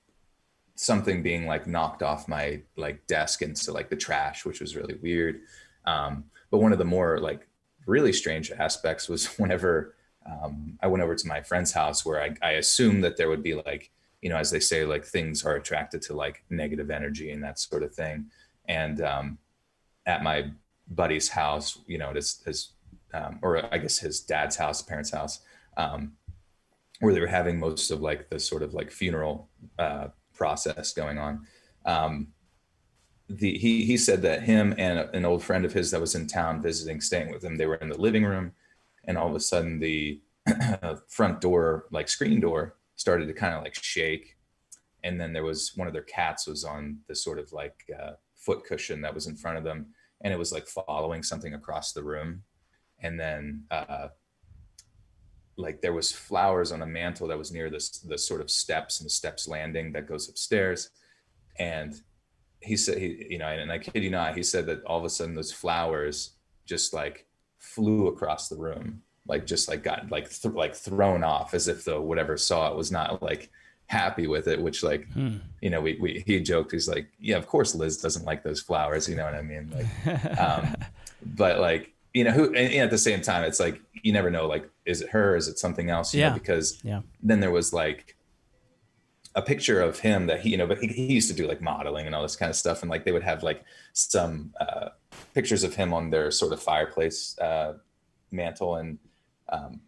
[0.76, 4.96] something being like knocked off my like desk into like the trash, which was really
[4.96, 5.42] weird.
[5.86, 7.48] Um, but one of the more like
[7.86, 12.36] really strange aspects was whenever um, I went over to my friend's house where I,
[12.42, 13.92] I assumed that there would be like,
[14.22, 17.60] you know, as they say, like things are attracted to like negative energy and that
[17.60, 18.28] sort of thing.
[18.68, 19.38] And um,
[20.06, 20.52] at my
[20.88, 22.74] buddy's house, you know, his, his
[23.14, 25.42] um, or I guess his dad's house, parents' house,
[25.78, 26.14] um,
[27.02, 31.18] where they were having most of like the sort of like funeral uh, process going
[31.18, 31.46] on.
[31.86, 32.28] Um,
[33.28, 36.28] the he he said that him and an old friend of his that was in
[36.28, 38.52] town visiting, staying with him, they were in the living room,
[39.06, 40.22] and all of a sudden the
[41.08, 44.38] front door, like screen door, started to kind of like shake,
[45.04, 48.12] and then there was one of their cats was on the sort of like uh,
[48.36, 49.88] foot cushion that was in front of them,
[50.22, 52.44] and it was like following something across the room,
[53.00, 54.10] and then uh,
[55.62, 59.00] like there was flowers on a mantle that was near this the sort of steps
[59.00, 60.90] and the steps landing that goes upstairs
[61.60, 62.02] and
[62.60, 65.06] he said he you know and i kid you not he said that all of
[65.06, 66.32] a sudden those flowers
[66.66, 67.26] just like
[67.60, 71.86] flew across the room like just like got like th- like thrown off as if
[71.86, 73.50] the whatever saw it was not like
[73.88, 75.36] happy with it which like hmm.
[75.62, 78.62] you know we, we he joked he's like yeah of course liz doesn't like those
[78.62, 80.76] flowers you know what i mean like um
[81.36, 84.30] but like you know who and, and, at the same time it's like you never
[84.30, 85.36] know like is it her?
[85.36, 86.14] Is it something else?
[86.14, 86.30] You yeah.
[86.30, 87.02] know, because yeah.
[87.22, 88.16] then there was like
[89.36, 91.62] a picture of him that he you know but he, he, used to do like
[91.62, 94.90] modeling and all this kind of stuff and like they would have like some uh,
[95.34, 97.74] pictures of him on their sort of fireplace uh,
[98.32, 98.98] mantle and
[99.50, 99.80] um,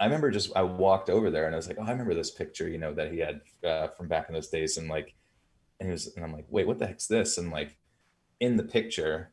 [0.00, 2.30] i remember just i walked over there and i was like oh i remember this
[2.30, 5.14] picture you know that he had uh, from back in those days and like
[5.78, 7.36] and, he was, and i'm like wait what the heck's this?
[7.36, 7.76] And like
[8.40, 9.32] in the picture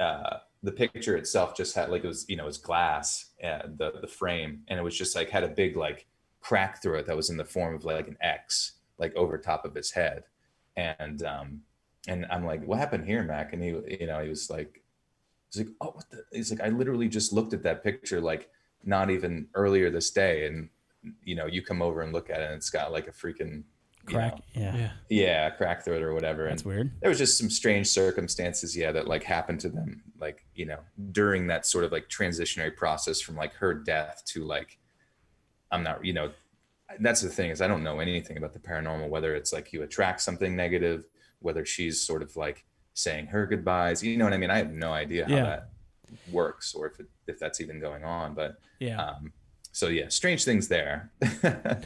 [0.00, 3.78] uh, the picture itself just had like it was you know it was glass and
[3.78, 6.06] the the frame and it was just like had a big like
[6.40, 9.64] crack through it that was in the form of like an X like over top
[9.64, 10.24] of his head.
[10.76, 11.60] And um
[12.08, 13.52] and I'm like what happened here Mac?
[13.52, 13.68] And he
[14.00, 14.82] you know he was like
[15.50, 18.50] he's like oh what the he's like I literally just looked at that picture like
[18.82, 20.68] not even earlier this day and
[21.22, 23.62] you know you come over and look at it and it's got like a freaking
[24.06, 24.38] crack.
[24.54, 24.76] You know, yeah.
[24.76, 24.90] Yeah.
[25.08, 26.48] Yeah, crack throat or whatever.
[26.48, 26.90] That's and weird.
[27.00, 30.78] There was just some strange circumstances, yeah, that like happened to them, like you know,
[31.12, 34.78] during that sort of like transitionary process from like her death to like,
[35.70, 36.30] I'm not, you know,
[37.00, 39.82] that's the thing is I don't know anything about the paranormal, whether it's like you
[39.82, 41.04] attract something negative,
[41.40, 42.64] whether she's sort of like
[42.94, 44.50] saying her goodbyes, you know what I mean?
[44.50, 45.42] I have no idea how Yeah.
[45.44, 45.70] that
[46.30, 49.02] works or if it, if that's even going on, but Yeah.
[49.04, 49.32] um,
[49.72, 51.10] so yeah, strange things there.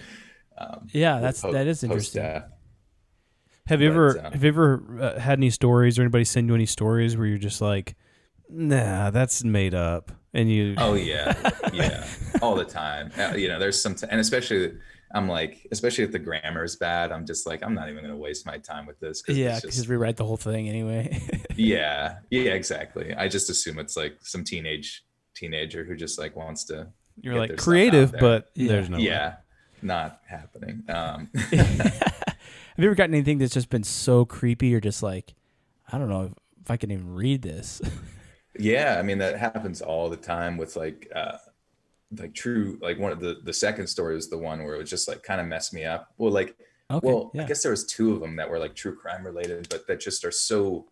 [0.61, 2.23] um, yeah, that's po- that is interesting.
[2.23, 2.51] post-death.
[3.67, 6.49] Have you But, ever uh, have you ever uh, had any stories or anybody send
[6.49, 7.95] you any stories where you're just like,
[8.49, 11.35] nah, that's made up, and you Oh yeah,
[11.73, 12.07] yeah,
[12.43, 13.11] all the time.
[13.19, 14.73] Uh, you know, there's some, t- and especially
[15.15, 18.15] I'm like, especially if the grammar is bad, I'm just like, I'm not even going
[18.15, 19.23] to waste my time with this.
[19.23, 21.21] 'cause Yeah, because just, rewrite the whole thing anyway.
[21.57, 23.13] yeah, yeah, exactly.
[23.15, 26.89] I just assume it's like some teenage teenager who just like wants to.
[27.21, 28.69] you're like their stuff out creative, but Yeah.
[28.69, 29.03] there's no way.
[29.83, 30.83] Not happening.
[30.89, 34.69] Um, Have you ever gotten anything that's just been so creepy?
[34.69, 35.35] You're just like,
[35.93, 37.81] I don't know if, if I can even read this.
[38.59, 41.39] Yeah, I mean that happens all the time with like uh
[42.19, 44.91] like true like one of the the second story was the one where it was
[44.91, 46.13] just like kind of messed me up.
[46.19, 46.57] Well, like
[46.91, 47.45] Okay, well, yeah.
[47.45, 50.01] I guess there was two of them that were like true crime related, but that
[50.01, 50.89] just are so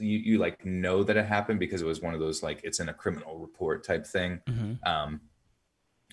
[0.00, 2.80] you, you like know that it happened because it was one of those like it's
[2.80, 4.78] in a criminal report type thing Mhm.
[4.88, 5.20] um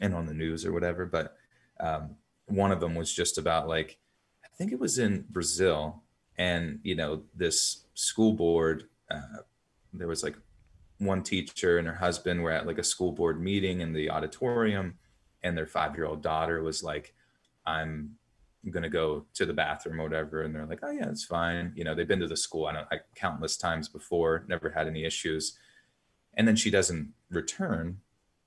[0.02, 1.38] and on the news or whatever but
[1.80, 2.16] um
[2.48, 3.98] one of them was just about like
[4.44, 6.04] i think it was in brazil
[6.38, 9.42] and you know this school board uh,
[9.94, 10.36] there was like
[11.00, 14.96] one teacher and her husband were at like a school board meeting in the auditorium
[15.44, 17.14] and their five year old daughter was like
[17.66, 18.16] i'm
[18.72, 20.44] gonna go to the bathroom or whatever.
[20.44, 21.72] And they're like oh yeah it's fine.
[21.76, 24.88] You know they've been to the school i don't I, countless times before never had
[24.88, 25.58] any issues.
[26.36, 28.00] And then she doesn't return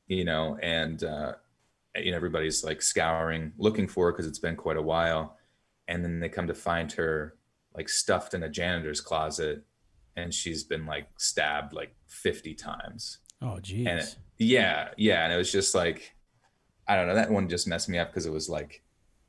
[0.07, 1.33] you know and uh
[2.05, 5.37] you know everybody's like scouring looking for her because it's been quite a while
[5.89, 7.37] and then they come to find her
[7.75, 9.65] like stuffed in a janitor's closet
[10.17, 13.87] and she's been like stabbed like 50 times oh, jeez.
[13.87, 16.15] and it, yeah yeah and it was just like
[16.87, 18.83] i don't know that one just messed me up because it was like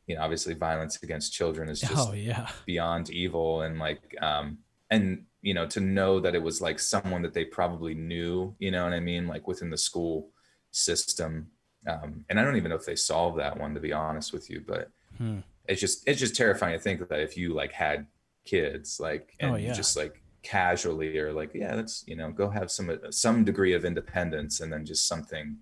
[0.08, 2.50] you know obviously violence against children is just oh, yeah.
[2.66, 4.58] beyond evil and like um
[4.90, 8.72] and you know to know that it was like someone that they probably knew you
[8.72, 10.30] know what i mean like within the school
[10.72, 11.48] system
[11.88, 14.50] um and i don't even know if they solved that one to be honest with
[14.50, 15.40] you but Hmm.
[15.68, 18.08] it's just it's just terrifying to think that if you like had
[18.46, 19.74] kids like and Oh, you yeah.
[19.74, 23.84] just like casually or like yeah let's you know go have some some degree of
[23.84, 25.58] independence and then just something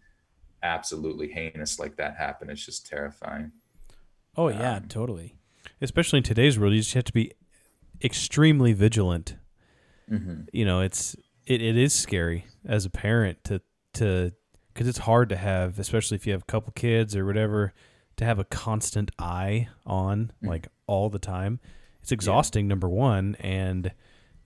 [0.64, 3.52] absolutely heinous like that happen it's just terrifying
[4.40, 5.36] Oh, yeah, Um, totally.
[5.82, 7.32] especially in today's world, you just have to be
[8.04, 9.36] extremely vigilant.
[10.12, 10.42] Mm-hmm.
[10.54, 11.16] You know, it's
[11.48, 13.62] it, it is scary as a parent to
[13.96, 14.34] to
[14.78, 17.74] because it's hard to have, especially if you have a couple kids or whatever,
[18.16, 20.50] to have a constant eye on Mm.
[20.50, 21.60] like all the time.
[22.04, 23.92] It's exhausting, number one, and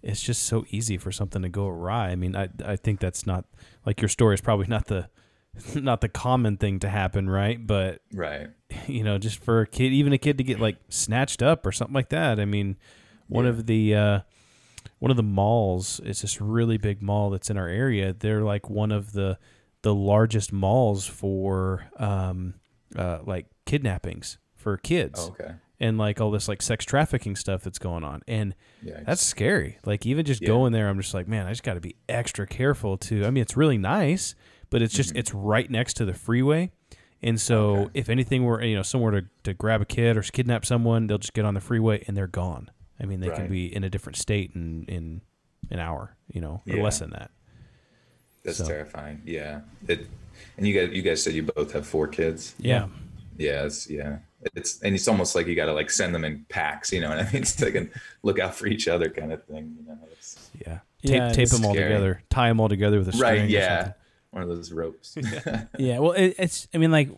[0.02, 2.12] it's just so easy for something to go awry.
[2.12, 3.44] I mean, I I think that's not
[3.86, 5.10] like your story is probably not the
[5.76, 7.68] not the common thing to happen, right?
[7.68, 8.48] But Right.
[8.88, 11.74] you know, just for a kid, even a kid to get like snatched up or
[11.74, 12.40] something like that.
[12.40, 12.78] I mean,
[13.28, 13.50] one Yeah.
[13.52, 14.20] of the uh,
[15.00, 18.14] one of the malls is this really big mall that's in our area.
[18.18, 19.38] They're like one of the
[19.84, 22.56] the largest malls for um,
[22.96, 25.54] uh, like kidnappings for kids Oh, okay.
[25.80, 28.22] and like all this like sex trafficking stuff that's going on.
[28.28, 29.02] And Yeah.
[29.06, 29.80] that's scary.
[29.86, 30.48] Like even just Yeah.
[30.48, 33.26] going there, I'm just like, man, I just got to be extra careful too.
[33.26, 34.36] I mean, it's really nice,
[34.70, 36.72] but it's just it's right next to the freeway,
[37.24, 37.82] and so Mm-hmm.
[37.84, 38.00] Okay.
[38.00, 41.18] if anything were you know somewhere to, to grab a kid or kidnap someone, they'll
[41.18, 42.70] just get on the freeway and they're gone.
[43.00, 45.22] I mean, they can be in a different state in in
[45.72, 46.84] an hour, you know, or Yeah.
[46.84, 47.32] less than that.
[48.44, 49.22] That's So- terrifying.
[49.26, 49.62] Yeah.
[49.88, 50.08] It,
[50.58, 52.56] and you guys, you guys said you both have four kids.
[52.60, 52.88] Yeah.
[53.38, 53.66] Yeah.
[53.66, 54.18] It's, yeah.
[54.56, 57.12] It's, and it's almost like you got to like send them in packs, you know
[57.12, 57.44] and I mean?
[57.46, 57.92] So they can
[58.24, 59.76] look out for each other kind of thing.
[59.80, 60.80] You know, it's, Yeah.
[61.04, 63.32] Yeah, Tape tape it's them all together, tie them all together with a string.
[63.32, 63.42] right.
[63.42, 63.78] or Yeah.
[63.78, 63.94] something.
[64.32, 65.18] One of those ropes.
[65.80, 66.68] Yeah, well, it, it's.
[66.74, 67.10] I mean, like,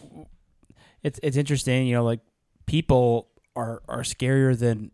[1.03, 1.85] it's it's interesting.
[1.87, 2.21] You know, like
[2.65, 4.89] people are are scarier than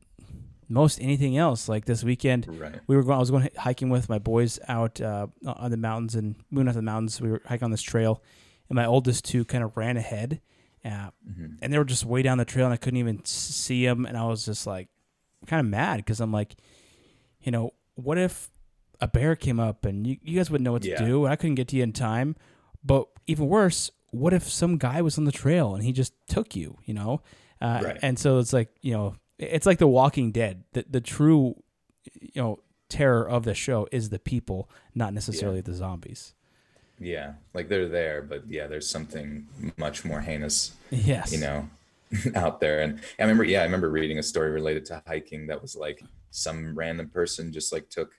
[0.70, 1.68] most anything else.
[1.68, 2.76] Like this weekend, right.
[2.88, 3.18] we were going.
[3.18, 6.76] I was going hiking with my boys out uh, on the mountains and moving out
[6.76, 7.20] the mountains.
[7.20, 8.22] We were hiking on this trail,
[8.70, 10.42] and my oldest two kind of ran ahead,
[10.86, 10.90] uh,
[11.30, 11.46] Mm-hmm.
[11.62, 14.06] and they were just way down the trail, and I couldn't even see them.
[14.06, 14.88] And I was just like,
[15.48, 16.56] kind of mad because I'm like,
[17.42, 18.50] you know, what if
[19.02, 21.04] a bear came up and you, you guys wouldn't know what to Yeah.
[21.06, 22.36] do, and I couldn't get to you in time.
[22.84, 26.56] But even worse, what if some guy was on the trail and he just took
[26.56, 26.78] you?
[26.86, 27.22] You know,
[27.62, 28.00] uh, Right.
[28.02, 30.64] and so it's like you know, it's like The Walking Dead.
[30.74, 31.56] The the true,
[32.20, 36.34] you know, terror of the show is the people, not necessarily the zombies.
[37.00, 37.34] Yeah.
[37.54, 39.48] Like they're there, but yeah, there's something
[39.78, 41.70] much more heinous Yes, you know,
[42.36, 42.82] out there.
[42.82, 46.04] And I remember, yeah, I remember reading a story related to hiking that was like
[46.32, 48.12] some random person just like took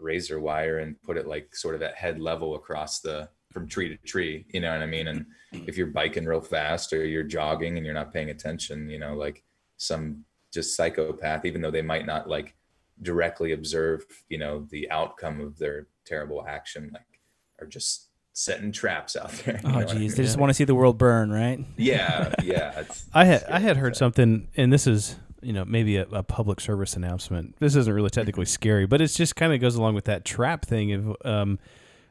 [0.00, 3.88] razor wire and put it like sort of at head level across the from tree
[3.88, 5.08] to tree, you know what I mean?
[5.08, 8.98] And if you're biking real fast or you're jogging and you're not paying attention, you
[8.98, 9.42] know, like
[9.78, 12.54] some just psychopath, even though they might not like
[13.02, 17.20] directly observe, you know, the outcome of their terrible action, like
[17.60, 19.60] are just setting traps out there.
[19.64, 20.10] Oh, I geez, mean?
[20.10, 21.64] they just want to see the world burn, right?
[21.76, 22.84] Yeah, yeah.
[23.12, 26.60] I had I had heard something, and this is you know maybe a, a public
[26.60, 27.56] service announcement.
[27.58, 30.64] This isn't really technically scary, but it's just kind of goes along with that trap
[30.64, 31.58] thing of um,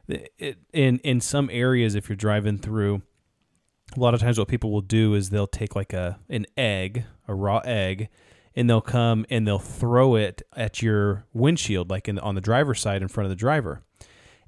[0.06, 3.02] it, in in some areas if you're driving through.
[3.96, 7.04] A lot of times, what people will do is they'll take like a an egg,
[7.26, 8.10] a raw egg,
[8.58, 12.80] and they'll come and they'll throw it at your windshield, like in on the driver's
[12.80, 13.84] side in front of the driver,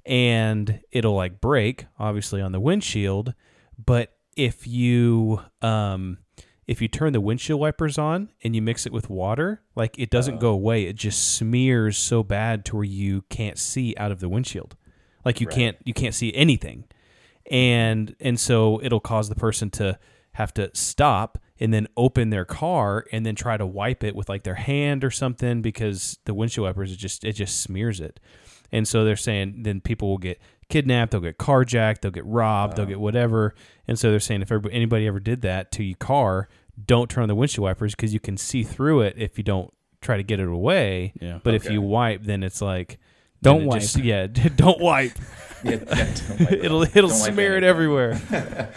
[0.05, 3.33] and it'll like break, obviously on the windshield.
[3.83, 6.17] But if you um,
[6.67, 10.09] if you turn the windshield wipers on and you mix it with water, like it
[10.09, 10.83] doesn't go away.
[10.83, 14.75] It just smears so bad to where you can't see out of the windshield.
[15.23, 16.83] Like you can't you can't see anything.
[17.49, 19.97] And and so it'll cause the person to
[20.33, 24.27] have to stop and then open their car and then try to wipe it with
[24.27, 28.19] like their hand or something because the windshield wipers it just it just smears it.
[28.73, 32.75] And so they're saying then people will get kidnapped, they'll get carjacked, they'll get robbed,
[32.77, 33.53] they'll get whatever.
[33.87, 36.49] And so they're saying if anybody ever did that to your car,
[36.85, 39.71] don't turn on the windshield wipers because you can see through it if you don't
[40.01, 41.13] try to get it away.
[41.21, 41.39] Yeah.
[41.43, 42.97] But if you wipe, then it's like
[43.43, 43.81] Don't it wipe.
[43.81, 45.11] just- yeah, don't wipe.
[45.63, 48.71] yeah, yeah, don't wipe it it'll it'll Don't wipe smear it everywhere.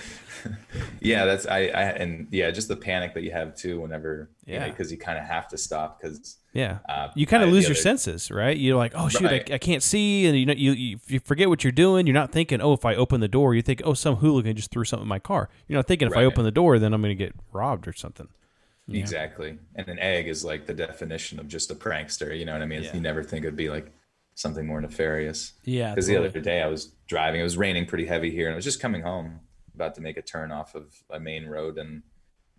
[1.00, 4.61] Yeah, that's I, I and yeah, just the panic that you have too whenever Yeah.
[4.64, 6.78] yeah, because you kind of have to stop because Yeah.
[6.88, 8.57] Uh, you kind of lose your other- senses, right?
[8.57, 9.50] You're like, oh shoot, Right.
[9.50, 12.07] I, I can't see, and you know, you, you you forget what you're doing.
[12.07, 14.70] You're not thinking, oh, if I open the door, you think, oh, some hooligan just
[14.70, 15.48] threw something in my car.
[15.68, 17.92] You're not thinking, if I open the door, then I'm going to get robbed or
[17.92, 18.28] something.
[18.90, 19.59] exactly.
[19.76, 22.36] And an egg is like the definition of just a prankster.
[22.38, 22.84] You know what I mean?
[22.92, 23.92] You never think it'd be like
[24.34, 25.53] something more nefarious.
[25.64, 28.55] Yeah, Because the other day I was driving, it was raining pretty heavy here, and
[28.55, 29.40] I was just coming home,
[29.75, 32.03] about to make a turn off of a main road, and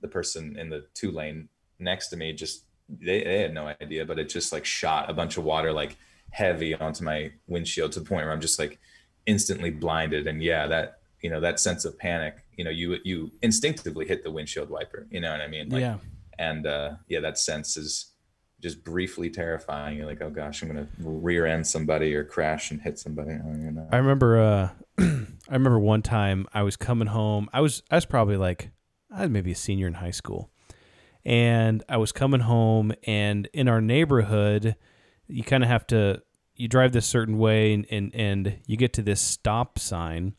[0.02, 1.50] the person in the two lane
[1.80, 5.14] next to me just they, they had no idea, but it just like shot a
[5.14, 5.98] bunch of water like
[6.32, 8.80] heavy onto my windshield to the point where I'm just like
[9.26, 10.28] instantly blinded.
[10.28, 14.24] And yeah, that you know that sense of panic, you know, you you instinctively hit
[14.24, 15.08] the windshield wiper.
[15.10, 15.70] You know what I mean?
[15.70, 15.98] Like, Yeah.
[16.38, 18.14] And uh, yeah, that sense is
[18.62, 19.98] just briefly terrifying.
[19.98, 23.32] You're like, oh gosh, I'm gonna rear end somebody or crash and hit somebody.
[23.32, 23.96] I.
[23.96, 27.50] I remember uh I remember one time I was coming home.
[27.54, 28.72] I was I was probably like
[29.12, 30.50] I was maybe a senior in high school.
[31.24, 34.76] and I was coming home, and in our neighborhood,
[35.28, 36.22] you kind of have to
[36.56, 40.34] you drive this certain way, and, and and you get to this stop sign,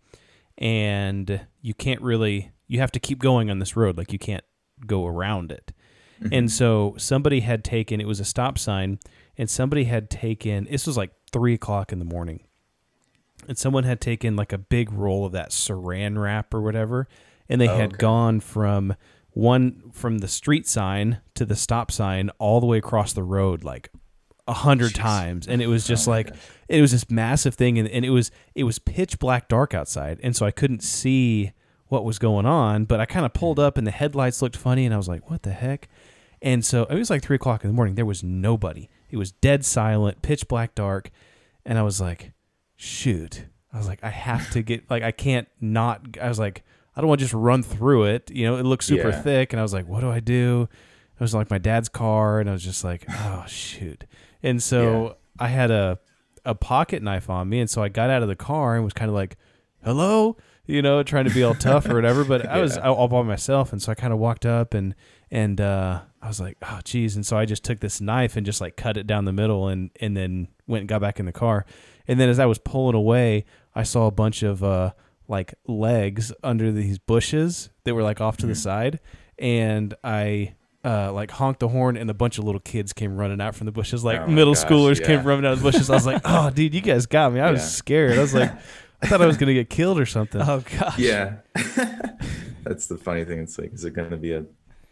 [0.59, 4.45] and you can't really you have to keep going on this road, like you can't
[4.87, 5.73] go around it.
[6.33, 8.99] And so somebody had taken it was a stop sign,
[9.37, 12.45] and somebody had taken this was like three o'clock in the morning,
[13.47, 17.07] and someone had taken like a big roll of that Saran wrap or whatever,
[17.49, 17.99] and they had okay.
[17.99, 18.95] gone from
[19.31, 23.63] one from the street sign to the stop sign all the way across the road
[23.63, 23.91] like
[24.49, 25.47] a hundred times.
[25.47, 26.35] And it was just like
[26.69, 30.19] it was this massive thing and, and it was it was pitch black dark outside
[30.23, 31.53] and so i couldn't see
[31.89, 34.85] what was going on but i kind of pulled up and the headlights looked funny
[34.85, 35.89] and i was like what the heck?
[36.43, 37.95] And so it was like three o'clock in the morning.
[37.95, 38.91] There was nobody.
[39.11, 41.11] It was dead silent pitch black dark.
[41.65, 42.33] And i was like
[42.77, 43.47] shoot.
[43.73, 46.63] I was like i have to get like i can't not i was like
[46.95, 48.31] i don't want to just run through it.
[48.31, 49.23] You know it looked super Yeah.
[49.23, 50.69] thick and i was like what do i do?
[51.15, 54.05] It was like my dad's car and i was just like oh shoot.
[54.43, 55.99] And so i had a
[56.45, 58.93] a pocket knife on me and so i got out of the car and was
[58.93, 59.37] kind of like
[59.83, 63.23] hello you know trying to be all tough or whatever but i was all by
[63.23, 64.95] myself and so i kind of walked up and
[65.31, 67.15] and uh i was like oh geez.
[67.17, 69.69] And so i just took this knife and just like cut it down the middle
[69.69, 71.65] and and then went and got back in the car.
[72.09, 73.45] And then as i was pulling away
[73.75, 74.93] i saw a bunch of uh
[75.29, 78.59] like legs under these bushes that were like off to the Mm-hmm.
[78.61, 79.01] side.
[79.39, 80.55] And i
[80.85, 83.65] uh, like honked the horn and a bunch of little kids came running out from
[83.65, 84.05] the bushes.
[84.05, 85.91] Like Oh middle gosh, schoolers came running out of the bushes.
[85.91, 87.41] I was like oh dude you guys got me.
[87.41, 87.67] I was Yeah.
[87.67, 88.19] scared.
[88.19, 88.53] I was like
[89.07, 90.99] i thought i was gonna get killed or something Oh gosh.
[90.99, 91.37] Yeah.
[92.65, 93.39] That's the funny thing.
[93.41, 94.45] It's like, is it going to be a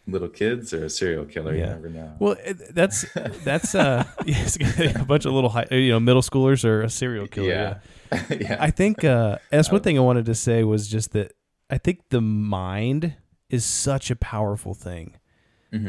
[0.07, 1.55] little kids or a serial killer?
[1.57, 2.13] You never know.
[2.21, 3.05] Well, it- that's
[3.43, 7.49] that's uh, a bunch of little high, you know middle schoolers or a serial killer.
[7.49, 7.79] Yeah,
[8.13, 8.37] yeah.
[8.41, 8.57] yeah.
[8.61, 11.33] I think uh, that's one thing I wanted to say was just that
[11.69, 13.15] I think the mind
[13.51, 15.17] is such a powerful thing.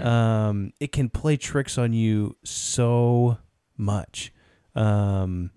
[0.01, 3.37] Um, it can play tricks on you so
[3.77, 4.33] much.
[4.73, 5.51] Um,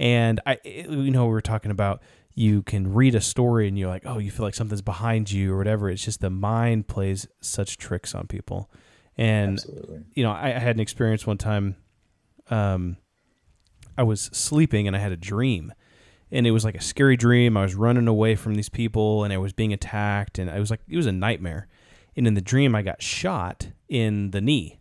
[0.00, 2.02] and I, you know, we were talking about
[2.34, 5.52] you can read a story and you're like, oh, you feel like something's behind you
[5.52, 5.90] or whatever.
[5.90, 8.70] It's just the mind plays such tricks on people.
[9.18, 10.04] And Absolutely.
[10.14, 11.76] you know, I, I had an experience one time.
[12.48, 12.96] Um,
[13.98, 15.74] I was sleeping and I had a dream,
[16.30, 17.58] and it was like a scary dream.
[17.58, 20.70] I was running away from these people and I was being attacked, and I was
[20.70, 21.68] like, it was a nightmare.
[22.16, 24.80] And in the dream, I got shot in the knee.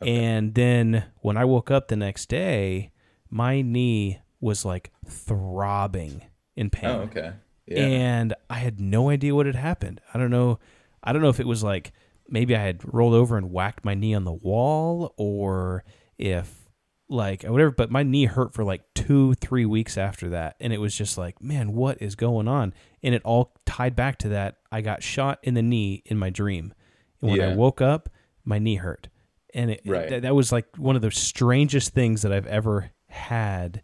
[0.00, 2.90] And then when I woke up the next day,
[3.28, 6.22] my knee was like throbbing
[6.56, 7.32] in oh, pain Oh, okay.
[7.66, 7.84] Yeah.
[7.84, 10.00] and I had no idea what had happened.
[10.12, 10.58] I don't know.
[11.04, 11.92] I don't know if it was like
[12.28, 15.84] maybe I had rolled over and whacked my knee on the wall, or
[16.18, 16.68] if
[17.08, 17.70] like whatever.
[17.70, 21.16] But my knee hurt for like two, three weeks after that, and it was just
[21.16, 22.74] like, man, what is going on?
[23.02, 24.56] And it all tied back to that.
[24.72, 26.74] I got shot in the knee in my dream,
[27.20, 28.08] and when I woke up,
[28.44, 29.08] my knee hurt,
[29.54, 30.22] and it, Right.
[30.22, 33.82] that was like one of the strangest things that I've ever had.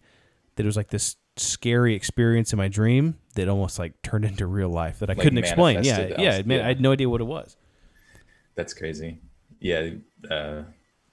[0.57, 4.47] That it was like this scary experience in my dream that almost like turned into
[4.47, 5.85] real life that I Like couldn't explain.
[5.85, 6.65] Yeah, yeah, man, yeah.
[6.65, 7.57] I had no idea what it was.
[8.55, 9.21] That's crazy.
[9.61, 9.91] Yeah.
[10.31, 10.63] Uh,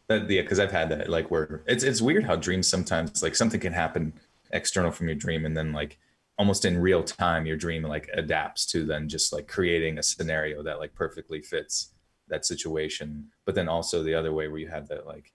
[0.08, 1.10] that, yeah, because I've had that.
[1.10, 4.14] Like, where it's it's weird how dreams sometimes like something can happen
[4.52, 5.98] external from your dream, and then like
[6.38, 10.64] almost in real time, your dream like adapts to then just like creating a scenario
[10.64, 11.94] that like perfectly fits
[12.28, 13.28] that situation.
[13.46, 15.32] But then also the other way where you have that like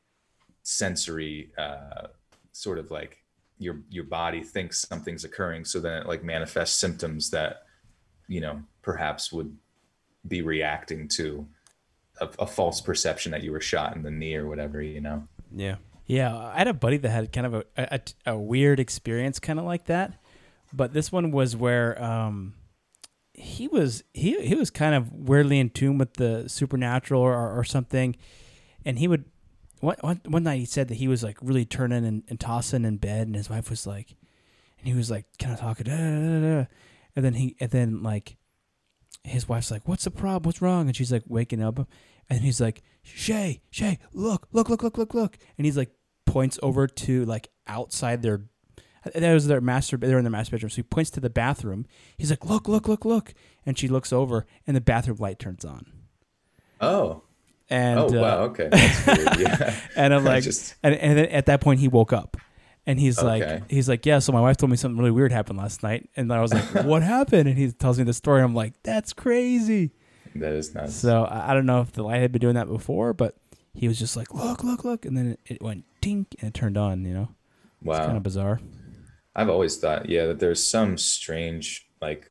[0.63, 2.09] sensory uh,
[2.53, 3.18] sort of like
[3.59, 7.65] your your body thinks something's occurring, so then it like manifests symptoms that
[8.29, 9.57] you know perhaps would
[10.27, 11.47] be reacting to
[12.21, 15.27] a, a false perception that you were shot in the knee or whatever, you know?
[15.55, 15.77] Yeah.
[16.07, 19.59] Yeah, I had a buddy that had kind of a a, a weird experience, kind
[19.59, 20.15] of like that.
[20.73, 22.55] But this one was where um,
[23.35, 27.63] he was he he was kind of weirdly in tune with the supernatural or, or
[27.63, 28.17] something,
[28.87, 29.27] and he would
[29.81, 32.85] one, one one night he said that he was like really turning and, and tossing
[32.85, 34.17] in bed, and his wife was like,
[34.79, 36.69] and he was like kind of talking, and
[37.15, 38.37] then he and then like
[39.25, 40.45] his wife's like, "What's the problem?
[40.45, 41.87] What's wrong?" And she's like waking up,
[42.29, 45.91] and he's like, "Shay, Shay, look, look, look, look, look, look!" And he's like
[46.27, 48.43] points over to like outside their.
[49.15, 49.97] That was their master.
[49.97, 50.71] They're in their master bedroom.
[50.71, 51.87] So he points to the bathroom.
[52.17, 53.33] He's like, "Look, look, look, look!"
[53.65, 55.87] And she looks over, and the bathroom light turns on.
[56.81, 57.23] Oh,
[57.71, 58.39] And oh, uh, wow.
[58.45, 58.69] Okay.
[58.71, 59.41] That's weird.
[59.41, 59.75] Yeah.
[59.97, 62.37] and I'm like, Just- and, and then at that point he woke up,
[62.87, 63.27] and he's Okay.
[63.61, 64.19] like, he's like, yeah.
[64.21, 66.65] So my wife told me something really weird happened last night, and I was like,
[66.85, 67.49] what happened?
[67.49, 68.43] And he tells me the story.
[68.43, 69.91] I'm like, that's crazy.
[70.35, 70.95] that is nuts.
[70.95, 73.37] So I don't know if the light had been doing that before, but
[73.75, 76.55] he was just like, look, look, look, and then it, it went tink and it
[76.55, 77.05] turned on.
[77.05, 77.29] You know,
[77.83, 78.07] wow.
[78.07, 78.61] kind of bizarre.
[79.37, 82.31] I've always thought, yeah, that there's some strange like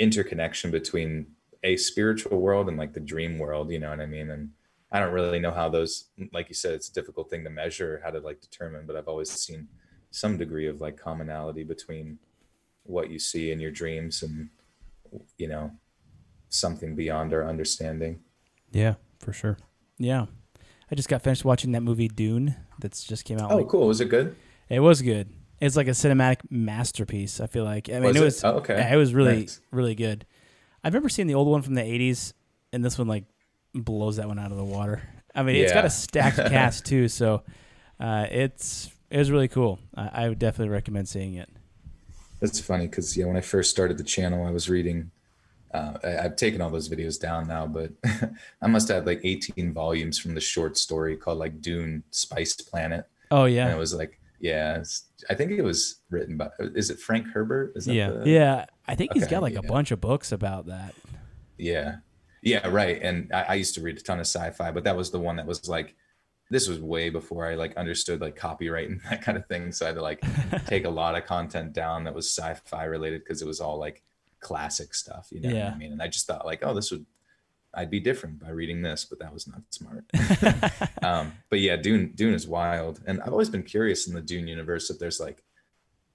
[0.00, 1.28] interconnection between
[1.66, 4.30] a spiritual world and like the dream world, you know what I mean?
[4.30, 4.50] And
[4.92, 8.00] I don't really know how those, like you said, it's a difficult thing to measure,
[8.04, 9.66] how to like determine, but I've always seen
[10.12, 12.18] some degree of like commonality between
[12.84, 14.48] what you see in your dreams and,
[15.38, 15.72] you know,
[16.50, 18.20] something beyond our understanding.
[18.70, 19.58] Yeah, for sure.
[19.98, 20.26] Yeah.
[20.88, 23.50] I just got finished watching that movie Dune that's just came out.
[23.50, 23.88] Oh, like- cool.
[23.88, 24.36] Was it good?
[24.68, 25.30] It was good.
[25.60, 27.40] It's like a cinematic masterpiece.
[27.40, 27.88] I feel like.
[27.88, 28.24] I mean, Was it it?
[28.24, 28.44] was.
[28.44, 28.88] Oh, okay.
[28.92, 29.60] it was really, Nice.
[29.72, 30.26] really good.
[30.86, 32.32] I remember seeing the old one from the '80s,
[32.72, 33.24] and this one like
[33.74, 35.02] blows that one out of the water.
[35.34, 37.42] I mean, it's got a stacked cast too, so
[37.98, 39.80] uh, it's it was really cool.
[39.96, 41.48] I, I would definitely recommend seeing it.
[42.40, 45.10] That's funny because yeah, when I first started the channel, I was reading.
[45.74, 47.90] Uh, I, I've taken all those videos down now, but
[48.62, 53.06] I must have like 18 volumes from the short story called like Dune Spice Planet,
[53.32, 56.50] Oh and yeah, it was like, yeah, it's, I think it was written by.
[56.60, 57.72] Is it Frank Herbert?
[57.74, 58.10] Is that Yeah.
[58.10, 58.66] the- yeah.
[58.88, 60.94] I think he's got like a bunch of books about that.
[61.58, 61.96] Yeah.
[62.42, 63.00] Yeah, right.
[63.02, 65.36] And I, I used to read a ton of sci-fi, but that was the one
[65.36, 65.96] that was like
[66.48, 69.72] this was way before I like understood like copyright and that kind of thing.
[69.72, 70.22] So I had to like
[70.66, 74.02] take a lot of content down that was sci-fi related because it was all like
[74.40, 75.28] classic stuff.
[75.32, 75.72] You know what Yeah.
[75.74, 75.92] I mean?
[75.92, 77.04] And I just thought like, oh, this would
[77.74, 80.04] I'd be different by reading this, but that was not smart.
[81.02, 83.00] um, but yeah, Dune Dune is wild.
[83.06, 85.42] And I've always been curious in the Dune universe if there's like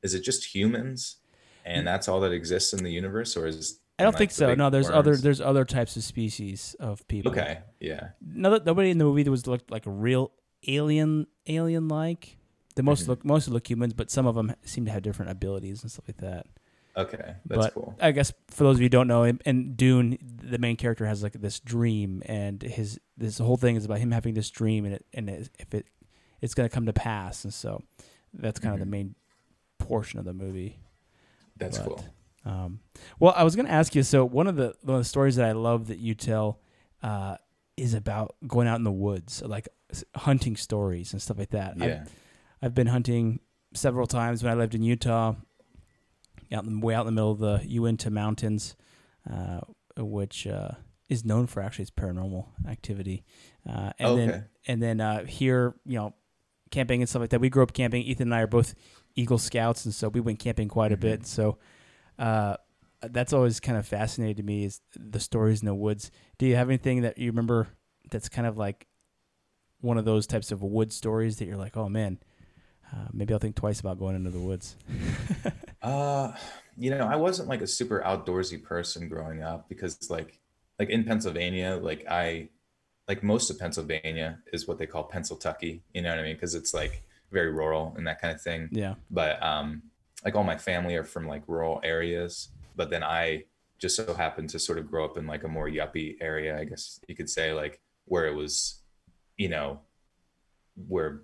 [0.02, 1.18] is it just humans
[1.66, 4.56] and that's all that exists in the universe or is I don't like, think so.
[4.56, 7.32] No, there's other there's other types of species of people.
[7.32, 7.60] Okay.
[7.80, 8.10] Yeah.
[8.22, 10.32] No, nobody in the movie that was looked like a real
[10.68, 12.38] alien, alien like.
[12.76, 13.10] The most Mm-hmm.
[13.12, 16.06] look mostly look humans, but some of them seem to have different abilities and stuff
[16.08, 16.48] like that.
[16.98, 17.36] Okay.
[17.46, 17.96] That's but cool.
[18.02, 21.06] I guess for those of you who don't know, in, in Dune, the main character
[21.06, 24.86] has like this dream, and his this whole thing is about him having this dream,
[24.86, 25.86] and it and it, if it
[26.42, 27.84] it's going to come to pass, and so
[28.34, 29.16] that's kind of the main
[29.78, 30.80] portion of the movie.
[31.62, 32.06] That's but- cool.
[32.44, 32.80] Um,
[33.20, 34.02] well, I was going to ask you.
[34.02, 36.60] So one of the one of the stories that I love that you tell
[37.04, 37.38] uh,
[37.78, 39.68] is about going out in the woods, like
[40.16, 41.74] hunting stories and stuff like that.
[41.76, 42.06] I've- Yeah.
[42.64, 43.40] I've been hunting
[43.74, 45.34] several times when I lived in Utah,
[46.52, 48.76] out in, way out in the middle of the Uinta Mountains,
[49.32, 49.62] uh,
[49.98, 50.72] which uh,
[51.10, 53.24] is known for actually its paranormal activity.
[53.68, 54.44] Uh, and then Okay.
[54.68, 56.14] and then uh, here, you know,
[56.72, 57.42] camping and stuff like that.
[57.42, 58.04] We grew up camping.
[58.04, 58.76] Ethan and I are both
[59.16, 61.26] Eagle Scouts, and so we went camping quite a bit.
[61.26, 61.58] So
[62.20, 62.58] uh,
[63.02, 66.12] that's always kind of fascinated to me is the stories in the woods.
[66.38, 67.68] Do you have anything that you remember
[68.10, 68.88] that's kind of like
[69.80, 72.20] one of those types of wood stories that you're like, oh man,
[72.94, 74.76] uh, maybe I'll think twice about going into the woods.
[75.82, 76.32] Uh,
[76.78, 80.40] you know, I wasn't like a super outdoorsy person growing up because like
[80.78, 82.50] like in Pennsylvania, like I
[83.08, 86.36] like most of Pennsylvania is what they call Pennsyltucky, you know what I mean?
[86.36, 88.70] Because it's like very rural and that kind of thing.
[88.72, 88.96] Yeah.
[89.10, 89.84] But um
[90.24, 93.46] like all my family are from like rural areas, but then I
[93.80, 96.66] just so happened to sort of grow up in like a more yuppie area, I
[96.66, 98.82] guess you could say, like where it was,
[99.38, 99.80] you know,
[100.88, 101.22] where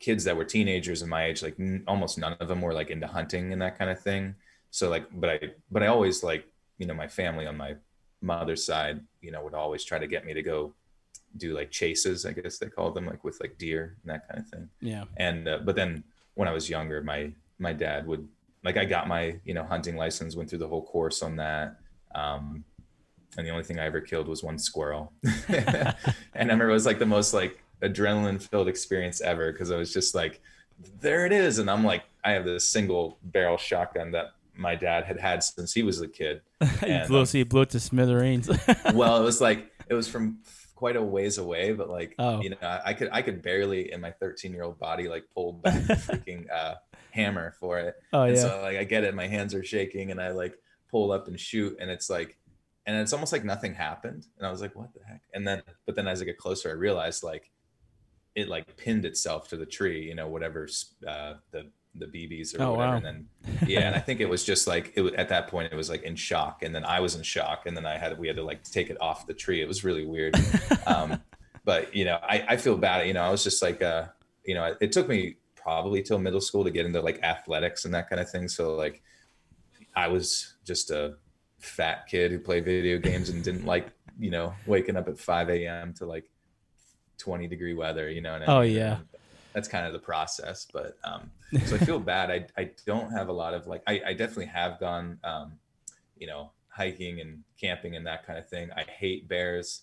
[0.00, 2.90] kids that were teenagers in my age like n- almost none of them were like
[2.90, 4.34] into hunting and that kind of thing
[4.70, 5.40] so like but i
[5.70, 6.44] but i always like
[6.78, 7.74] you know my family on my
[8.20, 10.74] mother's side you know would always try to get me to go
[11.36, 14.40] do like chases i guess they called them like with like deer and that kind
[14.40, 15.04] of thing Yeah.
[15.16, 16.02] and uh, but then
[16.34, 18.26] when i was younger my my dad would
[18.64, 21.76] like i got my you know hunting license went through the whole course on that
[22.14, 22.64] um
[23.36, 25.12] and the only thing i ever killed was one squirrel
[25.48, 25.94] and
[26.34, 29.92] i remember it was like the most like adrenaline filled experience ever because i was
[29.92, 30.40] just like
[31.00, 35.04] there it is and i'm like i have this single barrel shotgun that my dad
[35.04, 37.70] had had since he was a kid you And, blew, um, so you blew it
[37.70, 38.48] to smithereens.
[38.92, 40.38] well, it was like it was from
[40.78, 42.40] quite a ways away, but like Oh.
[42.40, 45.52] you know, I could I could barely in my 13 year old body like pull
[45.64, 46.76] back the freaking uh,
[47.10, 47.96] hammer for it.
[48.12, 48.42] oh and yeah.
[48.42, 50.54] so like I get it, my hands are shaking, and I like
[50.88, 52.38] pull up and shoot, and it's like,
[52.86, 55.22] and it's almost like nothing happened, and I was like, what the heck?
[55.34, 57.50] And then, but then as I get closer, I realized like
[58.36, 60.68] it like pinned itself to the tree, you know, whatever
[61.08, 62.96] uh, the the BBs or Oh, whatever, wow.
[62.96, 63.28] and then
[63.66, 66.02] yeah, and I think it was just like it at that point it was like
[66.02, 68.42] in shock, and then I was in shock, and then I had we had to
[68.44, 69.60] like take it off the tree.
[69.60, 70.34] It was really weird.
[70.86, 71.20] um,
[71.64, 73.06] but you know, I, I feel bad.
[73.06, 74.06] You know, I was just like, uh,
[74.44, 77.92] you know, it took me probably till middle school to get into like athletics and
[77.92, 78.48] that kind of thing.
[78.48, 79.02] So like,
[79.94, 81.16] I was just a
[81.58, 83.88] fat kid who played video games and didn't like,
[84.18, 85.92] you know, waking up at 5 a.m.
[85.94, 86.24] to like
[87.18, 88.08] 20 degree weather.
[88.10, 88.98] You know, I Oh, yeah.
[89.52, 91.30] That's kind of the process, but um,
[91.64, 92.30] so I feel bad.
[92.30, 95.52] I, I don't have a lot of like, I, I definitely have gone, um,
[96.16, 98.70] you know, hiking and camping and that kind of thing.
[98.76, 99.82] I hate bears.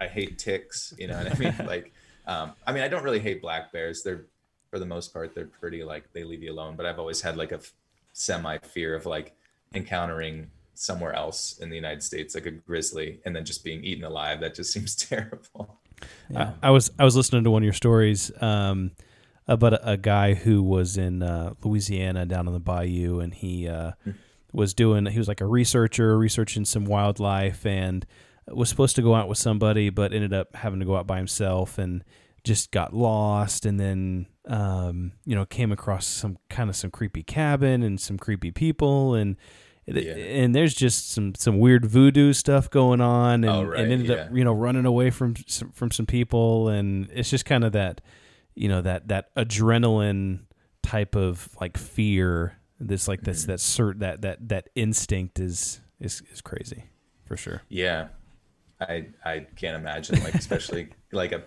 [0.00, 0.94] I hate ticks.
[0.98, 1.54] You know what I mean?
[1.66, 1.92] like,
[2.26, 4.02] um, I mean, I don't really hate black bears.
[4.02, 4.26] They're,
[4.70, 6.76] for the most part, they're pretty like they leave you alone.
[6.76, 7.60] But I've always had like a
[8.12, 9.34] semi fear of like
[9.74, 14.04] encountering somewhere else in the United States, like a grizzly, and then just being eaten
[14.04, 14.40] alive.
[14.40, 15.78] That just seems terrible.
[16.30, 16.52] Yeah.
[16.62, 18.92] I, I was I was listening to one of your stories um,
[19.48, 23.68] about a, a guy who was in uh, Louisiana down on the bayou, and he
[23.68, 23.92] uh,
[24.52, 28.06] was doing he was like a researcher researching some wildlife, and
[28.48, 31.16] was supposed to go out with somebody, but ended up having to go out by
[31.18, 32.02] himself, and
[32.44, 37.22] just got lost, and then um, you know came across some kind of some creepy
[37.22, 39.36] cabin and some creepy people, and.
[39.88, 40.14] Yeah.
[40.14, 44.10] And there's just some some weird voodoo stuff going on, and, Oh, right, and ended
[44.10, 47.70] up you know running away from some, from some people and it's just kind of
[47.70, 48.00] that
[48.56, 50.40] you know that that adrenaline
[50.82, 56.22] type of like fear this like this that cert that that that instinct is is
[56.32, 56.84] is crazy
[57.24, 57.62] for sure.
[57.68, 58.08] Yeah,
[58.80, 61.42] I I can't imagine like especially like a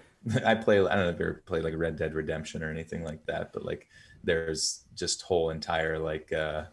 [0.46, 3.04] I play I don't know if you ever played like Red Dead Redemption or anything
[3.04, 3.88] like that, but like
[4.24, 6.66] there's just whole entire like uh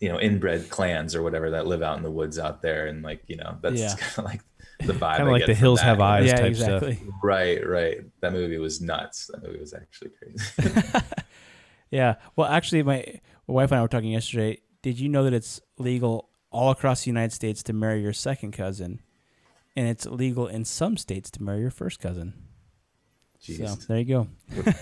[0.00, 3.02] you know inbred clans or whatever that live out in the woods out there, and
[3.02, 3.94] like you know that's Yeah.
[3.98, 4.40] kind of like
[4.80, 5.16] the vibe.
[5.16, 6.96] kind of like the hills have eyes yeah, type exactly.
[6.96, 7.98] stuff Right, right.
[8.20, 9.30] That movie was nuts.
[9.32, 11.00] That movie was actually crazy.
[11.90, 12.16] Yeah.
[12.34, 14.58] Well, actually, my, my wife and I were talking yesterday.
[14.82, 18.52] Did you know that it's legal all across the United States to marry your second
[18.52, 19.00] cousin,
[19.76, 22.34] and it's legal in some states to marry your first cousin?
[23.54, 24.28] So there you go.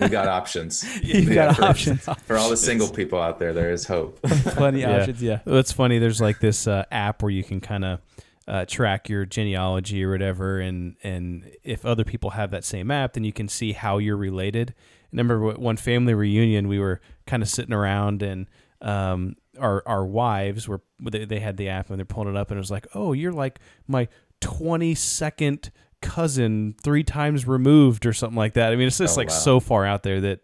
[0.00, 0.84] we got options.
[1.02, 2.08] You've Yeah, got for- options.
[2.26, 3.52] for all the single people out there.
[3.52, 4.20] There is hope.
[4.22, 4.96] Plenty of Yeah.
[5.00, 5.22] options.
[5.22, 5.40] Yeah.
[5.44, 8.00] Well, it's funny there's like this uh, app where you can kind of
[8.46, 13.14] uh, track your genealogy or whatever and and if other people have that same app
[13.14, 17.42] then you can see how you're related I remember one family reunion we were kind
[17.42, 18.46] of sitting around and
[18.82, 22.50] um, our our wives were they, they had the app and they're pulling it up
[22.50, 24.08] and it was like oh you're like my
[24.42, 25.70] 22nd
[26.04, 29.34] cousin three times removed or something like that i mean it's just Oh, like wow.
[29.34, 30.40] so far out there that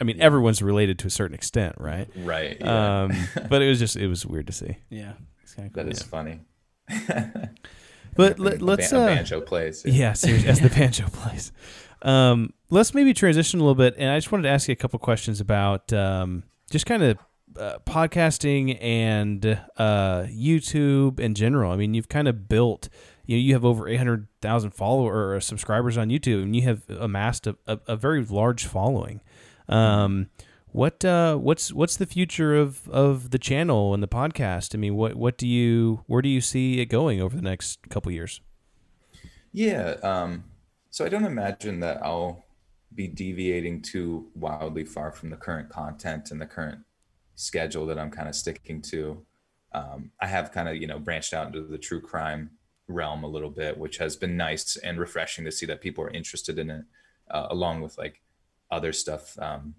[0.00, 2.56] i mean everyone's related to a certain extent right right.
[2.60, 3.02] Yeah.
[3.02, 3.12] um,
[3.48, 4.76] but it was just it was weird to see.
[4.90, 5.12] Yeah.
[5.42, 5.84] It's kind of cool.
[5.84, 6.40] that is funny.
[8.16, 9.84] But let, let's a uh, banjo plays.
[9.84, 11.50] yeah, seriously, as the banjo plays.
[12.02, 14.76] Um, let's maybe transition a little bit, and I just wanted to ask you a
[14.76, 17.18] couple questions about um, just kind of
[17.58, 19.44] uh, podcasting and
[19.76, 21.72] uh, YouTube in general.
[21.72, 22.88] I mean, you've kind of built.
[23.26, 26.62] You know, you have over eight hundred thousand follower or subscribers on YouTube, and you
[26.62, 29.20] have amassed a, a, a very large following.
[29.68, 30.28] Um,
[30.74, 34.74] what uh, what's what's the future of, of the channel and the podcast?
[34.74, 37.88] I mean, what what do you where do you see it going over the next
[37.88, 38.40] couple years?
[39.52, 39.94] Yeah.
[40.02, 40.44] Um,
[40.90, 42.44] so I don't imagine that I'll
[42.92, 46.80] be deviating too wildly far from the current content and the current
[47.36, 49.24] schedule that I'm kind of sticking to.
[49.72, 52.50] Um, I have kind of, you know, branched out into the true crime
[52.88, 56.10] realm a little bit, which has been nice and refreshing to see that people are
[56.10, 56.84] interested in it,
[57.30, 58.22] uh, along with like
[58.70, 59.74] other stuff, um,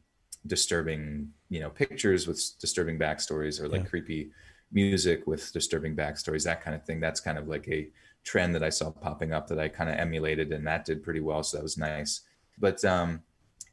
[0.48, 3.88] disturbing, you know, pictures with disturbing backstories or like Yeah.
[3.88, 4.32] creepy
[4.72, 7.00] music with disturbing backstories, that kind of thing.
[7.00, 7.90] That's kind of like a
[8.24, 11.20] trend that I saw popping up that I kind of emulated, and that did pretty
[11.22, 11.44] well.
[11.44, 12.22] So that was nice.
[12.60, 13.22] But um,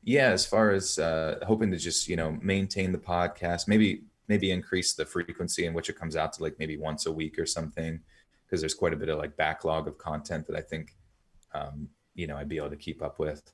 [0.03, 4.51] yeah, as far as uh, hoping to just you know maintain the podcast, maybe maybe
[4.51, 7.47] increase the frequency in which it comes out to like maybe once a week or
[7.47, 8.01] something,
[8.53, 10.95] because there's quite a bit of like backlog of content that I think
[11.55, 13.51] um, you know I'd be able to keep up with.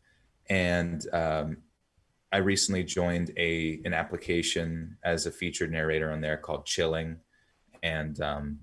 [0.51, 1.59] And um,
[2.33, 7.19] I recently joined a an application as a featured narrator on there called Chilling,
[7.81, 8.59] and um,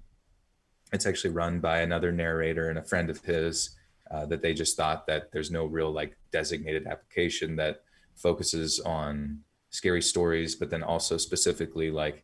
[0.91, 3.69] it's actually run by another narrator and a friend of his.
[4.11, 7.81] Uh, that they just thought that there's no real like designated application that
[8.13, 9.39] focuses on
[9.71, 12.23] scary stories, but then also specifically like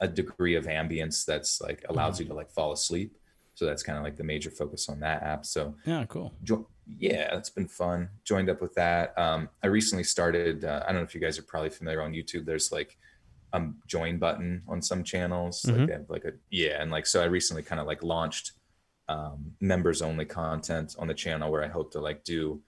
[0.00, 3.16] a degree of ambience that's like allows you to like fall asleep.
[3.56, 5.46] So that's kind of like the major focus on that app.
[5.46, 6.34] So Yeah, cool.
[6.44, 8.10] jo- yeah, it's been fun.
[8.22, 9.18] Joined up with that.
[9.18, 10.62] Um, I recently started.
[10.64, 12.44] Uh, I don't know if you guys are probably familiar on YouTube.
[12.44, 12.98] There's like
[13.54, 15.62] a join button on some channels.
[15.62, 15.78] Mhm.
[15.78, 18.52] Like they have like a yeah, and like so I recently kind of like launched
[19.08, 22.60] um, members only content on the channel where I hope to like do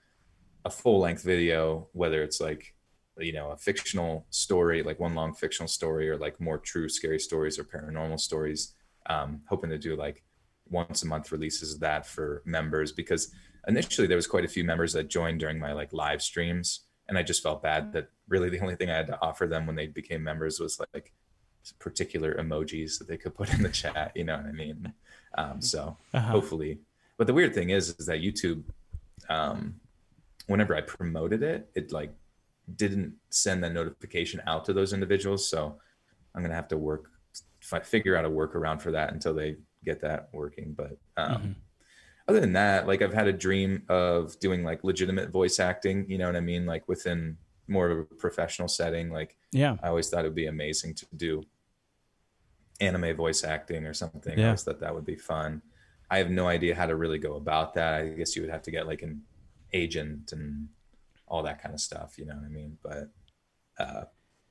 [0.65, 2.73] a full length video, whether it's like
[3.19, 7.19] you know a fictional story, like one long fictional story, or like more true scary
[7.19, 8.73] stories or paranormal stories.
[9.05, 10.23] Um, hoping to do like
[10.69, 13.31] once a month releases of that for members because
[13.67, 17.17] initially there was quite a few members that joined during my like live streams and
[17.17, 19.75] i just felt bad that really the only thing i had to offer them when
[19.75, 21.11] they became members was like
[21.79, 24.93] particular emojis that they could put in the chat you know what i mean?
[25.37, 26.31] Um, so Uh-huh.
[26.31, 26.79] hopefully
[27.17, 28.63] but the weird thing is is that youtube
[29.29, 29.75] um,
[30.47, 32.11] whenever i promoted it it like
[32.75, 35.77] didn't send that notification out to those individuals so
[36.33, 37.11] i'm gonna have to work
[37.61, 39.55] fi- figure out a workaround for that until they
[39.89, 41.55] get that working but um, Mhm.
[42.27, 46.17] other than that like i've had a dream of doing like legitimate voice acting you
[46.19, 47.37] know what i mean like within
[47.67, 49.75] more of a professional setting like Yeah.
[49.83, 51.43] i always thought it would be amazing to do
[52.81, 54.45] anime voice acting or something i Yeah.
[54.47, 55.61] always thought that would be fun
[56.09, 58.63] i have no idea how to really go about that i guess you would have
[58.63, 59.21] to get like an
[59.73, 60.69] agent and
[61.27, 62.17] all that kind of stuff.
[62.17, 62.75] You know what I mean?
[62.81, 63.03] But
[63.77, 64.05] uh,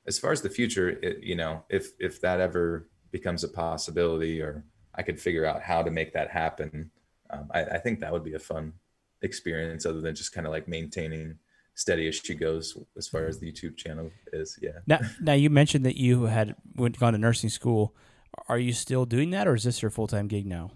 [0.07, 4.41] as far as the future, it, you know, if if that ever becomes a possibility,
[4.41, 4.63] or
[4.99, 6.91] I could figure out how to make that happen,
[7.29, 8.73] um, I, I think that would be a fun
[9.21, 11.35] experience, other than just kind of like maintaining
[11.73, 14.59] steady as she goes as far as the YouTube channel is.
[14.61, 14.79] Yeah.
[14.85, 17.95] Now, now you mentioned that you had went gone to nursing school.
[18.49, 20.71] Are you still doing that, or is this your full time gig now?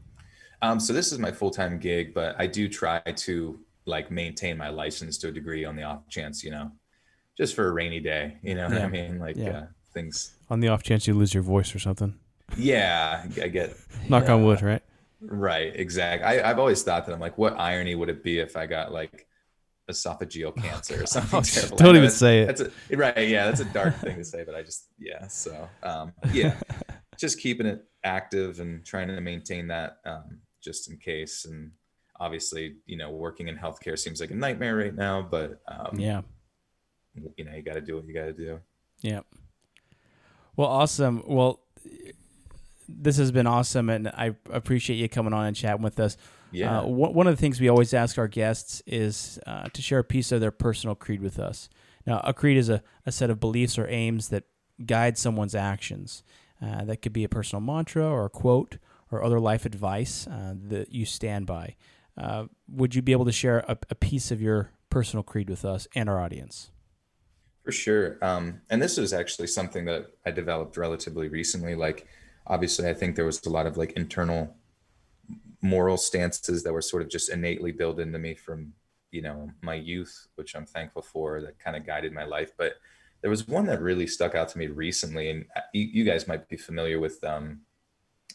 [0.61, 4.57] Um, so this is my full time gig, but I do try to like maintain
[4.57, 6.71] my license to a degree on the off chance, you know,
[7.37, 8.37] just for a rainy day.
[8.41, 9.19] You know what I mean?
[9.19, 9.49] Like Yeah.
[9.49, 10.37] uh, things.
[10.49, 12.17] On the off chance you lose your voice or something.
[12.57, 13.75] Yeah, I get
[14.09, 14.81] Knock on wood, right?
[15.21, 15.71] right.
[15.75, 16.25] Exactly.
[16.25, 18.91] I, I've always thought that I'm like, what irony would it be if I got
[18.91, 19.27] like
[19.89, 21.77] esophageal cancer or something Oh, terrible?
[21.77, 22.45] don't even say it.
[22.47, 23.27] That's a, right.
[23.27, 25.27] Yeah, that's a dark thing to say, but I just yeah.
[25.27, 26.55] So um, yeah,
[27.17, 31.45] just keeping it active and trying to maintain that um, just in case.
[31.45, 31.71] And
[32.19, 36.21] obviously, you know, working in healthcare seems like a nightmare right now, but um, Yeah.
[37.15, 38.59] you know, you got to do what you got to do.
[39.01, 39.21] Yeah.
[40.55, 41.23] Well, awesome.
[41.25, 41.61] Well,
[42.87, 46.17] this has been awesome, and I appreciate you coming on and chatting with us.
[46.51, 46.81] Yeah.
[46.81, 50.03] Uh, one of the things we always ask our guests is uh, to share a
[50.03, 51.67] piece of their personal creed with us.
[52.05, 54.43] Now, a creed is a, a set of beliefs or aims that
[54.85, 56.23] guide someone's actions.
[56.61, 58.77] Uh, that could be a personal mantra or a quote
[59.11, 61.75] or other life advice uh, that you stand by.
[62.17, 65.65] Uh, would you be able to share a, a piece of your personal creed with
[65.65, 66.71] us and our audience?
[67.63, 68.17] For sure.
[68.21, 71.75] Um, and this is actually something that I developed relatively recently.
[71.75, 72.07] Like,
[72.47, 74.55] obviously, I think there was a lot of like internal
[75.61, 78.73] moral stances that were sort of just innately built into me from,
[79.11, 82.51] you know, my youth, which I'm thankful for that kind of guided my life.
[82.57, 82.73] But
[83.21, 85.29] there was one that really stuck out to me recently.
[85.29, 87.61] And uh, you, you guys might be familiar with um,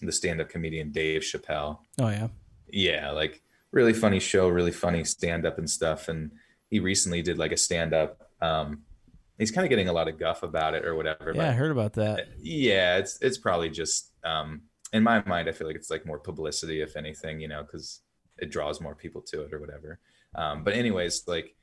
[0.01, 2.29] the stand up comedian Dave Chappelle Oh, yeah.
[2.71, 3.43] yeah like
[3.73, 6.31] really funny show really funny stand up and stuff and
[6.71, 8.83] he recently did like a stand up um
[9.39, 11.70] he's kind of getting a lot of guff about it or whatever Yeah, I heard
[11.70, 12.28] about that.
[12.41, 14.62] yeah it's it's probably just um
[14.93, 18.01] in my mind i feel like it's like more publicity if anything you know because
[18.39, 19.99] it draws more people to it or whatever
[20.34, 21.55] um but anyways like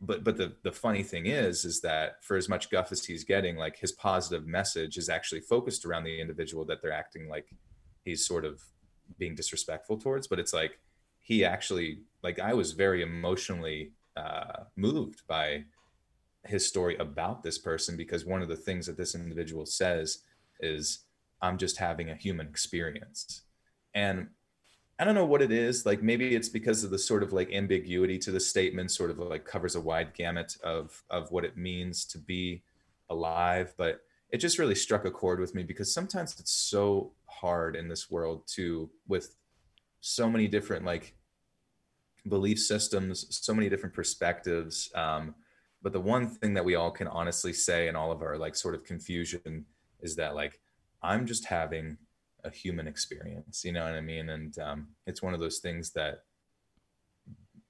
[0.00, 3.24] but but the the funny thing is is that for as much guff as he's
[3.24, 7.46] getting like his positive message is actually focused around the individual that they're acting like
[8.04, 8.60] he's sort of
[9.18, 10.78] being disrespectful towards but it's like
[11.20, 15.62] he actually like i was very emotionally uh moved by
[16.46, 20.18] his story about this person because one of the things that this individual says
[20.60, 21.00] is
[21.42, 23.42] i'm just having a human experience.
[23.94, 24.28] And
[24.98, 27.52] i don't know what it is like maybe it's because of the sort of like
[27.52, 31.56] ambiguity to the statement sort of like covers a wide gamut of of what it
[31.56, 32.62] means to be
[33.10, 37.76] alive but it just really struck a chord with me because sometimes it's so hard
[37.76, 39.36] in this world to with
[40.00, 41.14] so many different like
[42.28, 45.34] belief systems so many different perspectives um,
[45.84, 48.56] but the one thing that we all can honestly say in all of our like
[48.56, 49.66] sort of confusion
[50.00, 50.60] is that like
[51.02, 51.96] i'm just having
[52.42, 54.30] a human experience you know what i mean?
[54.30, 56.24] And um, it's one of those things that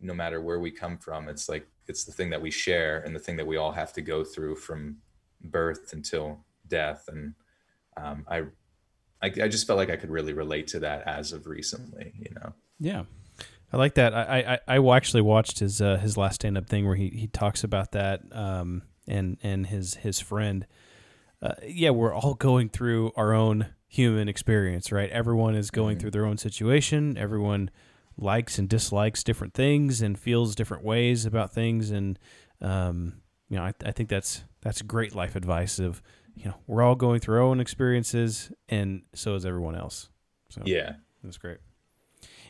[0.01, 3.15] no matter where we come from it's like it's the thing that we share and
[3.15, 4.97] the thing that we all have to go through from
[5.43, 7.05] birth until death.
[7.09, 7.35] And
[7.97, 8.39] um, I,
[9.23, 12.35] I i just felt like i could really relate to that as of recently you
[12.35, 12.53] know?
[12.81, 13.05] Yeah.
[13.73, 14.15] I like that.
[14.15, 17.27] I I, I actually watched his uh, his last stand up thing where he, he
[17.27, 20.67] talks about that um, and and his his friend.
[21.43, 25.11] Uh, yeah, we're all going through our own human experience, right?
[25.11, 27.19] Everyone is going through their own situation.
[27.19, 27.71] Everyone
[28.17, 32.19] likes and dislikes different things and feels different ways about things, and
[32.61, 35.79] um, you know, I, I think that's that's great life advice.
[35.79, 36.03] Of
[36.35, 40.09] you know, we're all going through our own experiences, and so is everyone else.
[40.49, 40.95] So yeah
[41.25, 41.59] that's great.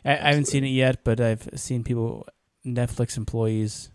[0.05, 2.27] I, I haven't seen it yet, but I've seen people,
[2.65, 3.89] Netflix employees,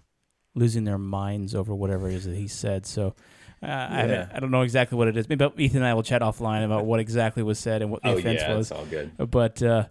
[0.54, 2.84] losing their minds over whatever it is that he said.
[2.86, 3.14] So
[3.62, 4.28] uh, I, Yeah.
[4.34, 5.28] I don't know exactly what it is.
[5.28, 8.08] Maybe Ethan and I will chat offline about what exactly was said and what the
[8.10, 8.70] oh offense yeah was.
[8.70, 9.86] it's all good But uh,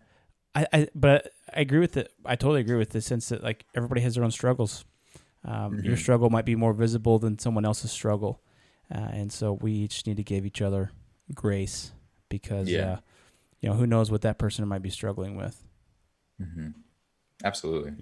[0.55, 2.11] I, I, but I agree with it.
[2.26, 4.84] I totally agree with the sense that like everybody has their own struggles.
[5.45, 5.99] Um, Your Mhm.
[5.99, 8.41] struggle might be more visible than someone else's struggle,
[8.93, 10.91] uh, and so we each need to give each other
[11.34, 11.93] grace
[12.28, 12.91] because, Yeah.
[12.93, 12.97] uh,
[13.61, 15.63] you know, who knows what that person might be struggling with.
[16.40, 16.70] Hmm
[17.44, 17.94] absolutely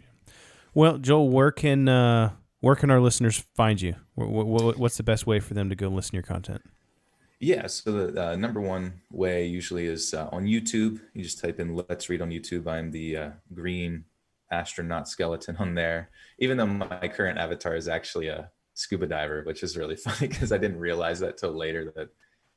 [0.74, 3.96] Well, Joel, where can uh, where can our listeners find you?
[4.16, 6.24] Wh- wh- wh- What's the best way for them to go and listen to your
[6.24, 6.62] content?
[7.40, 11.00] Yeah, so the uh, number one way usually is uh, on YouTube.
[11.14, 12.68] You just type in "Let's Read" on YouTube.
[12.68, 14.06] I'm the uh, green
[14.52, 16.10] astronaut skeleton on there.
[16.40, 20.52] Even though my current avatar is actually a scuba diver, which is really funny because
[20.52, 22.10] I didn't realize that till later that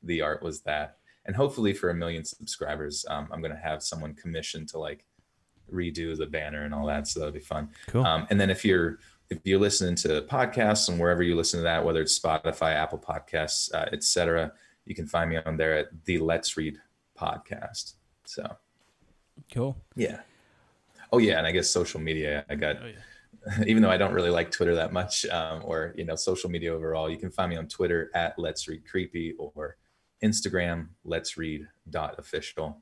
[0.03, 0.97] the art was that.
[1.25, 5.05] And hopefully, for a million subscribers, um, I'm gonna have someone commissioned to like
[5.71, 7.07] redo the banner and all that.
[7.07, 7.69] So that'll be fun.
[7.87, 8.05] Cool.
[8.05, 8.99] Um, and then if you're
[9.29, 12.99] if you're listening to podcasts and wherever you listen to that, whether it's Spotify, Apple
[12.99, 14.51] Podcasts, uh, etc.,
[14.85, 16.77] you can find me on there at the Let's Read
[17.17, 17.93] podcast.
[18.25, 18.57] So
[19.53, 19.77] Cool.
[19.95, 20.19] yeah.
[21.13, 22.45] Oh yeah, and I guess social media.
[22.49, 22.77] I got,
[23.67, 26.73] even though I don't really like Twitter that much, um, or you know, social media
[26.73, 27.09] overall.
[27.09, 29.77] You can find me on Twitter at Let's Read Creepy or
[30.23, 32.81] Instagram Let's Read dot official.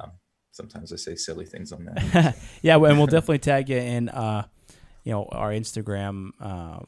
[0.00, 0.12] Um,
[0.52, 2.34] sometimes I say silly things on there.
[2.62, 4.46] yeah, and we'll definitely tag you in, uh,
[5.04, 6.30] you know, our Instagram.
[6.40, 6.80] Uh,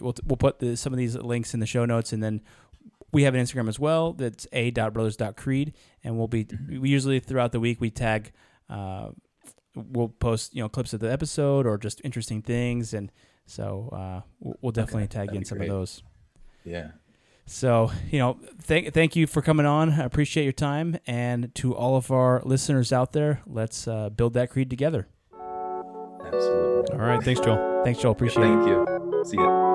[0.00, 2.40] we'll we'll put the, some of these links in the show notes, and then
[3.12, 4.12] we have an Instagram as well.
[4.12, 8.32] That's a.brothers.creed, and we'll be we usually throughout the week we tag.
[8.68, 9.10] Uh,
[9.74, 13.10] we'll post you know clips of the episode or just interesting things, and
[13.46, 14.20] so uh,
[14.60, 15.70] we'll definitely Okay, tag you in some great.
[15.70, 16.02] of those.
[16.64, 16.90] yeah.
[17.48, 19.92] So, you know, thank thank you for coming on.
[19.92, 20.98] I appreciate your time.
[21.06, 25.08] And to all of our listeners out there, let's uh, build that creed together.
[26.24, 26.94] Absolutely.
[26.94, 27.22] All right.
[27.22, 27.82] Thanks, Joel.
[27.84, 28.12] Thanks, Joel.
[28.12, 28.48] Appreciate it.
[28.48, 29.24] Thank you.
[29.24, 29.67] See ya.